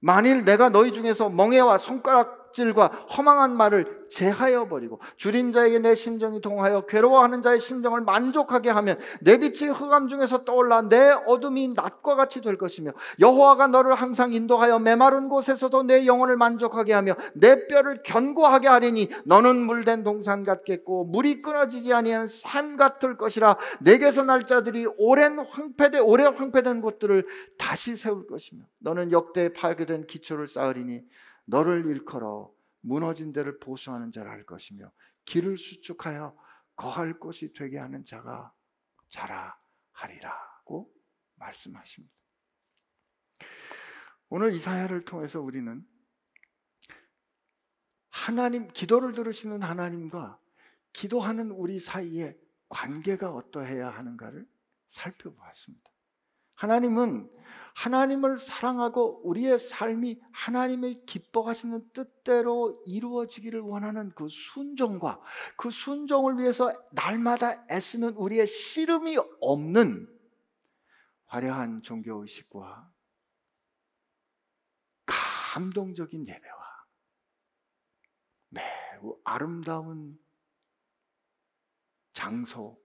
만일 0.00 0.44
내가 0.44 0.68
너희 0.68 0.92
중에서 0.92 1.30
멍에와 1.30 1.78
손가락 1.78 2.41
질과 2.52 2.86
허망한 3.16 3.56
말을 3.56 3.96
제하여 4.10 4.68
버리고 4.68 5.00
줄인 5.16 5.52
자에게 5.52 5.78
내 5.78 5.94
심정이 5.94 6.40
동하여 6.40 6.86
괴로워하는 6.86 7.42
자의 7.42 7.58
심정을 7.58 8.02
만족하게 8.02 8.70
하면 8.70 8.98
내 9.20 9.38
빛이 9.38 9.70
흑암 9.70 10.08
중에서 10.08 10.44
떠올라 10.44 10.82
내 10.82 11.10
어둠이 11.26 11.68
낮과 11.74 12.14
같이 12.14 12.40
될 12.40 12.56
것이며 12.56 12.92
여호와가 13.20 13.68
너를 13.68 13.94
항상 13.94 14.32
인도하여 14.32 14.78
메마른 14.78 15.28
곳에서도 15.28 15.82
내 15.84 16.06
영혼을 16.06 16.36
만족하게 16.36 16.92
하며 16.92 17.14
내 17.34 17.66
뼈를 17.66 18.02
견고하게 18.04 18.68
하리니 18.68 19.08
너는 19.24 19.56
물된 19.56 20.04
동산 20.04 20.44
같겠고 20.44 21.04
물이 21.04 21.42
끊어지지 21.42 21.92
아니한 21.92 22.28
샘 22.28 22.76
같을 22.76 23.16
것이라 23.16 23.56
내게서 23.80 24.24
날 24.24 24.46
자들이 24.46 24.86
오랜 24.98 25.38
황폐되 25.38 25.98
오래 25.98 26.24
황폐된 26.24 26.80
곳들을 26.80 27.26
다시 27.58 27.96
세울 27.96 28.26
것이며 28.26 28.64
너는 28.80 29.12
역대 29.12 29.52
파괴된 29.52 30.06
기초를 30.06 30.46
쌓으리니 30.46 31.02
너를 31.44 31.86
일컬어 31.86 32.52
무너진 32.80 33.32
데를 33.32 33.58
보수하는 33.58 34.12
자를 34.12 34.30
할 34.30 34.44
것이며 34.44 34.90
길을 35.24 35.56
수축하여 35.56 36.36
거할 36.76 37.18
곳이 37.18 37.52
되게 37.52 37.78
하는 37.78 38.04
자가 38.04 38.52
자라 39.08 39.56
하리라고 39.92 40.92
말씀하십니다. 41.36 42.14
오늘 44.28 44.54
이사야를 44.54 45.04
통해서 45.04 45.40
우리는 45.40 45.86
하나님 48.08 48.68
기도를 48.68 49.12
들으시는 49.12 49.62
하나님과 49.62 50.38
기도하는 50.92 51.50
우리 51.50 51.78
사이에 51.78 52.38
관계가 52.68 53.30
어떠해야 53.30 53.90
하는가를 53.90 54.48
살펴보았습니다. 54.88 55.91
하나님은 56.62 57.28
하나님을 57.74 58.38
사랑하고 58.38 59.26
우리의 59.28 59.58
삶이 59.58 60.20
하나님의 60.30 61.04
기뻐하시는 61.06 61.90
뜻대로 61.92 62.80
이루어지기를 62.86 63.58
원하는 63.58 64.10
그 64.14 64.28
순종과 64.28 65.20
그 65.56 65.70
순종을 65.72 66.38
위해서 66.38 66.72
날마다 66.92 67.66
애쓰는 67.68 68.14
우리의 68.14 68.46
씨름이 68.46 69.18
없는 69.40 70.06
화려한 71.26 71.82
종교 71.82 72.22
의식과 72.22 72.92
감동적인 75.06 76.28
예배와 76.28 76.86
매우 78.50 79.18
아름다운 79.24 80.16
장소, 82.12 82.80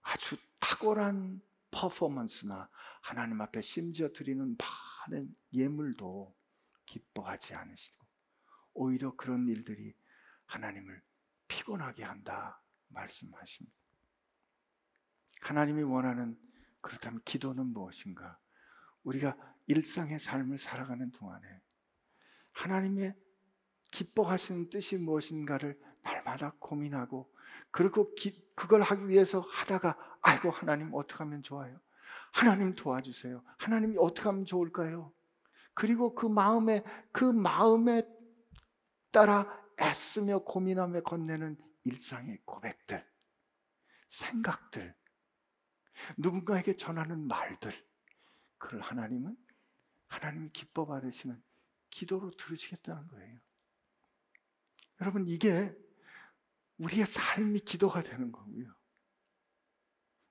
아주 0.00 0.38
탁월한 0.58 1.42
퍼포먼스나 1.72 2.68
하나님 3.00 3.40
앞에 3.40 3.60
심지어 3.62 4.12
드리는 4.12 4.56
많은 5.08 5.34
예물도 5.52 6.36
기뻐하지 6.86 7.54
않으시고 7.54 8.06
오히려 8.74 9.16
그런 9.16 9.48
일들이 9.48 9.94
하나님을 10.46 11.02
피곤하게 11.48 12.04
한다 12.04 12.62
말씀하십니다. 12.88 13.76
하나님이 15.40 15.82
원하는 15.82 16.38
그렇다면 16.80 17.20
기도는 17.24 17.66
무엇인가? 17.66 18.38
우리가 19.02 19.36
일상의 19.66 20.18
삶을 20.18 20.58
살아가는 20.58 21.10
동안에 21.10 21.60
하나님의 22.52 23.14
기뻐하시는 23.92 24.70
뜻이 24.70 24.96
무엇인가를 24.96 25.78
날마다 26.02 26.56
고민하고 26.58 27.32
그리고 27.70 28.12
기, 28.14 28.44
그걸 28.56 28.82
하기 28.82 29.08
위해서 29.08 29.40
하다가 29.40 29.96
아이고 30.20 30.50
하나님 30.50 30.92
어떻게 30.92 31.18
하면 31.18 31.42
좋아요? 31.42 31.80
하나님 32.32 32.74
도와주세요. 32.74 33.42
하나님이 33.58 33.96
어떻게 33.98 34.28
하면 34.28 34.44
좋을까요? 34.44 35.12
그리고 35.74 36.14
그 36.14 36.26
마음에 36.26 36.82
그 37.12 37.24
마음에 37.24 38.02
따라 39.10 39.46
애쓰며 39.80 40.40
고민하며 40.40 41.02
건네는 41.02 41.56
일상의 41.84 42.38
고백들, 42.44 43.06
생각들, 44.08 44.94
누군가에게 46.16 46.76
전하는 46.76 47.26
말들, 47.26 47.72
그걸 48.58 48.80
하나님은 48.80 49.36
하나님 50.08 50.50
기뻐 50.52 50.86
받으시는 50.86 51.42
기도로 51.90 52.30
들으시겠다는 52.32 53.08
거예요. 53.08 53.38
여러분 55.02 55.26
이게 55.26 55.74
우리의 56.78 57.06
삶이 57.06 57.58
기도가 57.60 58.02
되는 58.02 58.30
거고요. 58.30 58.66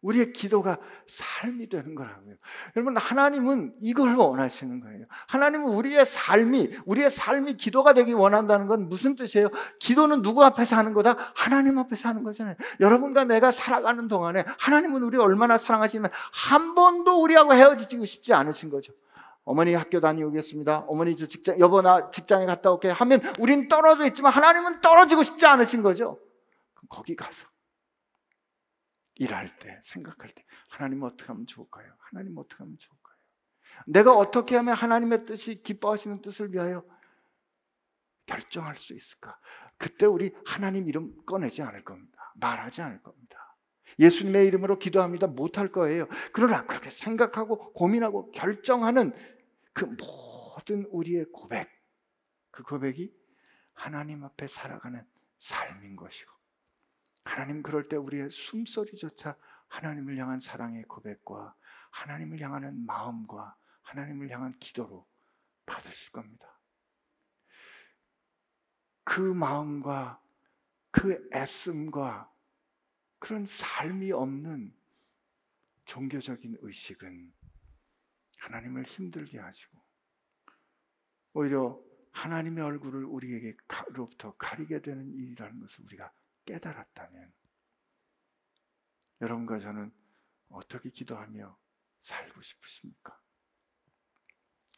우리의 0.01 0.34
기도가 0.34 0.80
삶이 1.07 1.69
되는 1.69 1.93
거라고요. 1.93 2.36
여러분, 2.76 2.97
하나님은 2.97 3.76
이걸 3.82 4.15
원하시는 4.15 4.80
거예요. 4.80 5.05
하나님은 5.28 5.67
우리의 5.67 6.05
삶이, 6.07 6.80
우리의 6.86 7.11
삶이 7.11 7.55
기도가 7.57 7.93
되기 7.93 8.13
원한다는 8.13 8.65
건 8.65 8.89
무슨 8.89 9.15
뜻이에요? 9.15 9.49
기도는 9.80 10.24
누구 10.24 10.43
앞에서 10.43 10.76
하는 10.76 10.93
거다? 10.93 11.17
하나님 11.36 11.78
앞에서 11.78 12.09
하는 12.09 12.24
거잖아요. 12.24 12.55
여러분과 12.80 13.26
내가 13.26 13.51
살아가는 13.51 14.07
동안에 14.07 14.43
하나님은 14.57 15.03
우리 15.03 15.17
얼마나 15.17 15.59
사랑하시면 15.59 16.09
한 16.34 16.74
번도 16.74 17.22
우리하고 17.22 17.53
헤어지고 17.53 18.05
싶지 18.05 18.34
않으신 18.34 18.72
거죠. 18.72 18.93
어머니 19.52 19.74
학교 19.74 19.99
다녀오겠습니다. 19.99 20.86
어머니 20.88 21.14
저 21.18 21.26
직장, 21.26 21.60
여보 21.60 21.82
나 21.82 22.10
직장에 22.10 22.45
갔다 22.45 22.72
올게 22.72 22.88
하면 22.88 23.20
우린 23.38 23.68
떨어져 23.68 24.06
있지만 24.08 24.32
하나님은 24.32 24.80
떨어지고 24.80 25.24
싶지 25.24 25.45
않으신 25.45 25.82
거죠. 25.82 26.22
그럼 26.74 26.88
거기 26.88 27.18
가서 27.18 27.45
일할 29.16 29.54
때, 29.58 29.78
생각할 29.84 30.30
때 30.30 30.45
하나님 30.70 31.04
어떻게 31.04 31.26
하면 31.26 31.45
좋을까요? 31.47 31.91
하나님 31.99 32.38
어떻게 32.38 32.64
하면 32.64 32.78
좋을까요? 32.80 33.18
내가 33.88 34.16
어떻게 34.16 34.56
하면 34.56 34.74
하나님의 34.74 35.26
뜻이 35.26 35.62
기뻐하시는 35.62 36.22
뜻을 36.22 36.54
위하여 36.54 36.86
결정할 38.28 38.78
수 38.78 38.93
있을까? 38.93 39.38
그때 39.78 40.06
우리 40.06 40.34
하나님 40.45 40.88
이름 40.88 41.14
꺼내지 41.26 41.62
않을 41.62 41.84
겁니다. 41.84 42.34
말하지 42.36 42.84
않을 42.84 43.04
겁니다. 43.04 43.58
예수님의 43.99 44.47
이름으로 44.47 44.80
기도합니다. 44.80 45.28
못할 45.28 45.74
거예요. 45.74 46.08
그러나 46.32 46.66
그렇게 46.66 46.89
생각하고 46.89 47.74
고민하고 47.74 48.32
결정하는 48.32 49.12
그 49.74 49.86
모든 49.86 50.86
우리의 50.86 51.26
고백, 51.32 51.69
그 52.51 52.63
고백이 52.63 53.15
하나님 53.74 54.24
앞에 54.24 54.47
살아가는 54.47 55.05
삶인 55.39 55.95
것이고 55.95 56.32
하나님 57.24 57.61
그럴 57.63 57.88
때 57.88 57.95
우리의 57.95 58.30
숨소리조차 58.30 59.38
하나님을 59.67 60.17
향한 60.17 60.39
사랑의 60.39 60.84
고백과 60.84 61.55
하나님을 61.91 62.39
향하는 62.41 62.86
마음과 62.86 63.55
하나님을 63.84 64.30
향한 64.30 64.57
기도로 64.59 65.07
받으실 65.65 66.11
겁니다. 66.11 66.59
그 69.03 69.19
마음과 69.19 70.22
그 70.91 71.30
애씀과 71.34 72.32
그런 73.19 73.45
삶이 73.45 74.11
없는 74.11 74.76
종교적인 75.86 76.57
의식은 76.61 77.34
하나님을 78.41 78.83
힘들게 78.83 79.39
하시고 79.39 79.79
오히려 81.33 81.79
하나님의 82.11 82.63
얼굴을 82.63 83.05
우리에게로부터 83.05 84.35
가리게 84.35 84.81
되는 84.81 85.13
일이라는 85.13 85.59
것을 85.59 85.85
우리가 85.85 86.11
깨달았다면 86.45 87.31
여러분과 89.21 89.59
저는 89.59 89.93
어떻게 90.49 90.89
기도하며 90.89 91.57
살고 92.01 92.41
싶으십니까? 92.41 93.17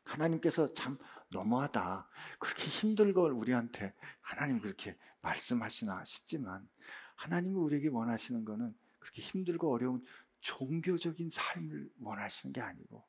하나님께서 0.04 0.74
참 0.74 0.98
너무하다. 1.30 2.10
그렇게 2.40 2.66
힘든 2.66 3.14
걸 3.14 3.32
우리한테 3.32 3.96
하나님 4.20 4.60
그렇게 4.60 4.98
말씀하시나 5.22 6.04
싶지만 6.04 6.68
하나님이 7.16 7.56
우리에게 7.56 7.88
원하시는 7.88 8.44
것은 8.44 8.78
그렇게 9.00 9.22
힘들고 9.22 9.72
어려운 9.72 10.06
종교적인 10.42 11.30
삶을 11.30 11.90
원하시는 12.02 12.52
게 12.52 12.60
아니고 12.60 13.08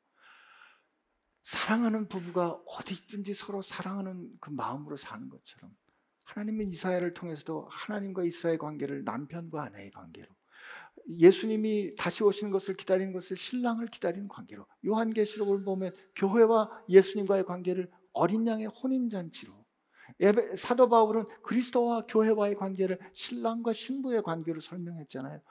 사랑하는 1.45 2.07
부부가 2.07 2.59
어디 2.65 2.95
있든지 2.95 3.35
서로 3.35 3.61
사랑하는 3.61 4.31
그 4.39 4.49
마음으로 4.49 4.97
사는 4.97 5.29
것처럼 5.29 5.71
하나님은 6.25 6.71
이사야를 6.71 7.13
통해서도 7.13 7.67
하나님과 7.69 8.23
이스라엘 8.23 8.57
관계를 8.57 9.03
남편과 9.03 9.61
아내의 9.61 9.91
관계로 9.91 10.27
예수님이 11.19 11.95
다시 11.95 12.23
오시는 12.23 12.51
것을 12.51 12.75
기다리는 12.75 13.13
것을 13.13 13.37
신랑을 13.37 13.85
기다리는 13.87 14.27
관계로 14.27 14.65
요한계시록을 14.87 15.63
보면 15.63 15.93
교회와 16.15 16.83
예수님과의 16.89 17.45
관계를 17.45 17.91
어린 18.11 18.47
양의 18.47 18.65
혼인 18.65 19.11
잔치로 19.11 19.53
사도 20.55 20.89
바울은 20.89 21.25
그리스도와 21.43 22.07
교회와의 22.07 22.55
관계를 22.55 22.99
신랑과 23.13 23.73
신부의 23.73 24.23
관계로 24.23 24.61
설명했잖아요. 24.61 25.41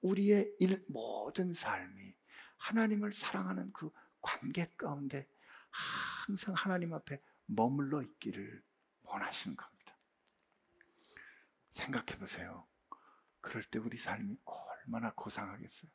우리의 0.00 0.50
일, 0.60 0.82
모든 0.88 1.52
삶이 1.52 2.14
하나님을 2.56 3.12
사랑하는 3.12 3.70
그 3.74 3.90
관계 4.26 4.66
가운데 4.76 5.28
항상 5.70 6.52
하나님 6.54 6.92
앞에 6.92 7.22
머물러 7.46 8.02
있기를 8.02 8.62
원하시는 9.02 9.56
겁니다. 9.56 9.96
생각해 11.70 12.18
보세요. 12.18 12.66
그럴 13.40 13.62
때 13.62 13.78
우리 13.78 13.96
삶이 13.96 14.36
얼마나 14.44 15.12
고상하겠어요. 15.14 15.90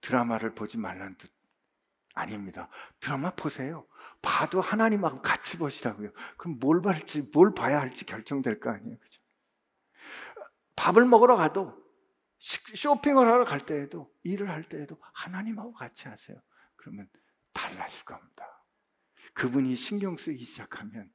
드라마를 0.00 0.54
보지 0.54 0.78
말란 0.78 1.16
뜻 1.18 1.30
아닙니다. 2.14 2.68
드라마 3.00 3.34
보세요. 3.34 3.86
봐도 4.22 4.60
하나님하고 4.60 5.20
같이 5.20 5.58
보시라고요. 5.58 6.12
그럼 6.38 6.58
뭘 6.60 6.80
볼지, 6.80 7.22
뭘 7.34 7.52
봐야 7.54 7.80
할지 7.80 8.06
결정될 8.06 8.60
거 8.60 8.70
아니에요. 8.70 8.98
그죠? 8.98 9.20
밥을 10.76 11.04
먹으러 11.06 11.36
가도 11.36 11.76
시- 11.76 11.83
쇼핑을 12.44 13.26
하러 13.26 13.44
갈 13.44 13.64
때에도 13.64 14.12
일을 14.22 14.50
할 14.50 14.68
때에도 14.68 14.98
하나님하고 15.14 15.72
같이 15.72 16.08
하세요. 16.08 16.36
그러면 16.76 17.08
달라질 17.52 18.04
겁니다. 18.04 18.62
그분이 19.32 19.74
신경 19.76 20.16
쓰기 20.16 20.44
시작하면 20.44 21.10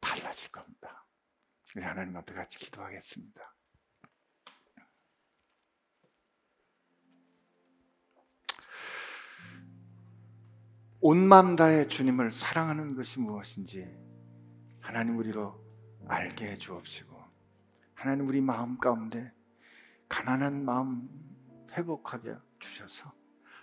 달라질 0.00 0.50
겁니다. 0.50 1.06
우리 1.76 1.84
하나님 1.84 2.16
앞에 2.16 2.32
같이 2.32 2.58
기도하겠습니다. 2.58 3.54
온 11.02 11.26
마음 11.26 11.56
다해 11.56 11.88
주님을 11.88 12.30
사랑하는 12.30 12.94
것이 12.94 13.20
무엇인지 13.20 13.86
하나님 14.80 15.18
우리로 15.18 15.62
알게 16.08 16.52
해 16.52 16.56
주옵시고 16.56 17.18
하나님 17.94 18.28
우리 18.28 18.40
마음 18.40 18.78
가운데 18.78 19.32
가난한 20.10 20.64
마음 20.64 21.08
회복하게 21.72 22.34
주셔서 22.58 23.10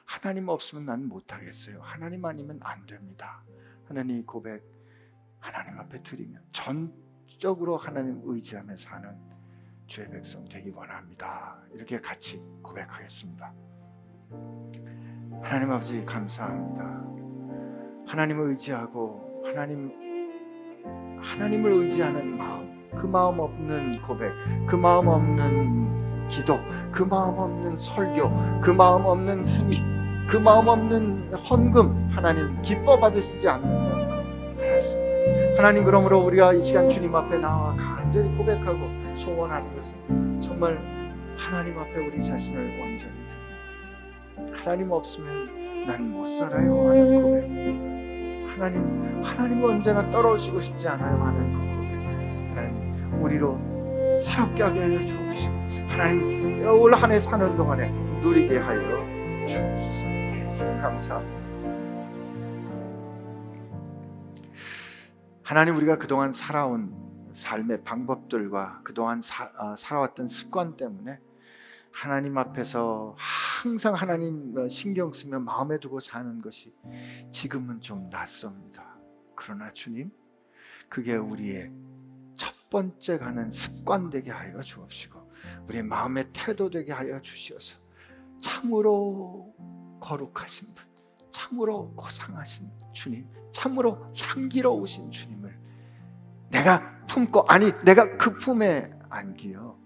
하나님 0.05 0.47
없으면 0.47 0.85
난 0.85 1.07
못하겠어요. 1.07 1.81
하나님 1.81 2.23
아니면 2.25 2.59
안 2.63 2.85
됩니다. 2.87 3.43
하나님 3.85 4.17
이 4.17 4.23
고백 4.23 4.63
하나님 5.39 5.77
앞에 5.77 6.01
드리며 6.01 6.39
전적으로 6.53 7.77
하나님 7.77 8.21
의지하며 8.23 8.77
사는 8.77 9.15
주의 9.85 10.09
백성 10.09 10.45
되기 10.45 10.69
원합니다. 10.69 11.61
이렇게 11.73 11.99
같이 11.99 12.41
고백하겠습니다. 12.63 13.53
하나님 15.43 15.71
아버지 15.71 16.03
감사합니다. 16.05 16.83
하나님을 18.07 18.45
의지하고 18.45 19.43
하나님 19.45 19.91
하나님을 21.21 21.71
의지하는 21.73 22.37
마음, 22.37 22.89
그 22.91 23.05
마음 23.05 23.39
없는 23.39 24.01
고백, 24.01 24.31
그 24.65 24.75
마음 24.77 25.07
없는 25.07 25.96
기도, 26.29 26.59
그 26.91 27.03
마음 27.03 27.37
없는 27.37 27.77
설교, 27.77 28.59
그 28.61 28.71
마음 28.71 29.05
없는 29.05 29.47
행위, 29.47 29.81
그 30.27 30.37
마음 30.37 30.67
없는 30.67 31.33
헌금 31.33 32.09
하나님 32.11 32.61
기뻐 32.61 32.99
받으시지 32.99 33.47
않는. 33.49 33.97
하나님 35.57 35.85
그러므로 35.85 36.19
우리가 36.21 36.53
이 36.53 36.61
시간 36.61 36.87
주님 36.89 37.15
앞에 37.15 37.39
나와 37.39 37.75
간절히 37.75 38.29
고백하고 38.37 38.79
소원하는 39.17 39.75
것은 39.75 40.39
정말 40.41 40.79
하나님 41.35 41.79
앞에 41.79 42.07
우리 42.07 42.21
자신을 42.21 42.79
완전히 42.79 42.99
드립니다. 42.99 44.61
하나님 44.63 44.91
없으면 44.91 45.85
난 45.87 46.01
못 46.11 46.27
살아요 46.29 46.89
하는 46.89 47.21
고백. 47.23 48.47
하나님, 48.53 49.23
하나님 49.23 49.63
언제나 49.63 50.11
떨어지고 50.11 50.59
싶지 50.59 50.87
않아요 50.89 51.23
하는 51.23 51.53
그 51.53 51.59
고백. 51.59 51.87
하나님, 52.51 53.23
우리로 53.23 53.57
새롭게 54.19 54.63
하게 54.63 54.81
해 54.81 55.05
주옵시고, 55.05 55.56
하나님, 55.87 56.65
올 56.67 56.93
한해 56.93 57.19
사는 57.19 57.55
동안에 57.57 57.89
누리게 58.21 58.57
하여 58.57 58.81
주옵소서. 59.47 60.81
감사합니다. 60.81 61.37
하나님 65.43 65.77
우리가 65.77 65.97
그동안 65.97 66.33
살아온 66.33 66.93
삶의 67.31 67.83
방법들과 67.83 68.81
그동안 68.83 69.21
사, 69.21 69.49
아, 69.55 69.75
살아왔던 69.77 70.27
습관 70.27 70.75
때문에 70.75 71.19
하나님 71.91 72.37
앞에서 72.37 73.15
항상 73.17 73.93
하나님 73.93 74.53
어, 74.57 74.67
신경 74.67 75.13
쓰며 75.13 75.39
마음에 75.39 75.79
두고 75.79 75.99
사는 75.99 76.41
것이 76.41 76.73
지금은 77.31 77.81
좀 77.81 78.09
낯섭니다. 78.09 78.97
그러나 79.35 79.71
주님, 79.71 80.11
그게 80.89 81.15
우리의 81.15 81.71
첫 82.35 82.53
번째 82.69 83.17
가는 83.17 83.49
습관 83.49 84.09
되게 84.09 84.31
하여 84.31 84.59
주옵시고, 84.61 85.16
우리의 85.67 85.83
마음의 85.83 86.29
태도 86.33 86.69
되게 86.69 86.93
하여 86.93 87.21
주시어서 87.21 87.77
참으로 88.39 89.53
거룩하신 89.99 90.73
분, 90.73 90.85
참으로 91.31 91.91
고상하신 91.95 92.69
주님, 92.93 93.27
참으로 93.51 94.11
향기로우신 94.15 95.11
주님을 95.11 95.59
내가 96.49 97.05
품고 97.07 97.45
아니 97.47 97.71
내가 97.83 98.17
그 98.17 98.37
품에 98.37 98.91
안기어 99.09 99.77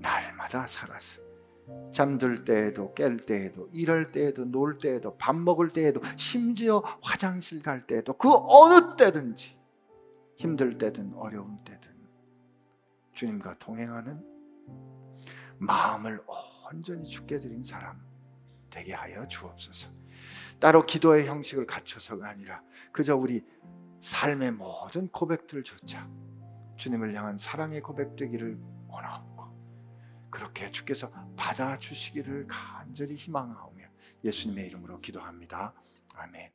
날마다 0.00 0.66
살아서 0.66 1.22
잠들 1.92 2.44
때에도 2.44 2.92
깰 2.94 3.24
때에도 3.26 3.68
일할 3.72 4.08
때에도 4.08 4.44
놀 4.44 4.78
때에도 4.78 5.16
밥 5.16 5.34
먹을 5.34 5.70
때에도 5.70 6.02
심지어 6.16 6.82
화장실 7.00 7.62
갈 7.62 7.86
때에도 7.86 8.12
그 8.12 8.28
어느 8.30 8.96
때든지 8.96 9.56
힘들 10.36 10.76
때든 10.76 11.14
어려운 11.14 11.58
때든 11.64 11.90
주님과 13.12 13.58
동행하는 13.58 14.33
마음을 15.58 16.22
온전히 16.70 17.06
죽게 17.06 17.40
드린 17.40 17.62
사람 17.62 18.00
되게 18.70 18.92
하여 18.92 19.26
주옵소서. 19.26 19.88
따로 20.58 20.86
기도의 20.86 21.26
형식을 21.26 21.66
갖춰서가 21.66 22.28
아니라 22.28 22.62
그저 22.92 23.16
우리 23.16 23.44
삶의 24.00 24.52
모든 24.52 25.08
고백들조차 25.08 26.08
주님을 26.76 27.14
향한 27.14 27.38
사랑의 27.38 27.80
고백되기를 27.80 28.58
원하옵고 28.88 29.44
그렇게 30.30 30.70
주께서 30.70 31.10
받아 31.36 31.78
주시기를 31.78 32.46
간절히 32.48 33.14
희망하오며 33.16 33.84
예수님의 34.24 34.66
이름으로 34.66 35.00
기도합니다. 35.00 35.74
아멘. 36.16 36.54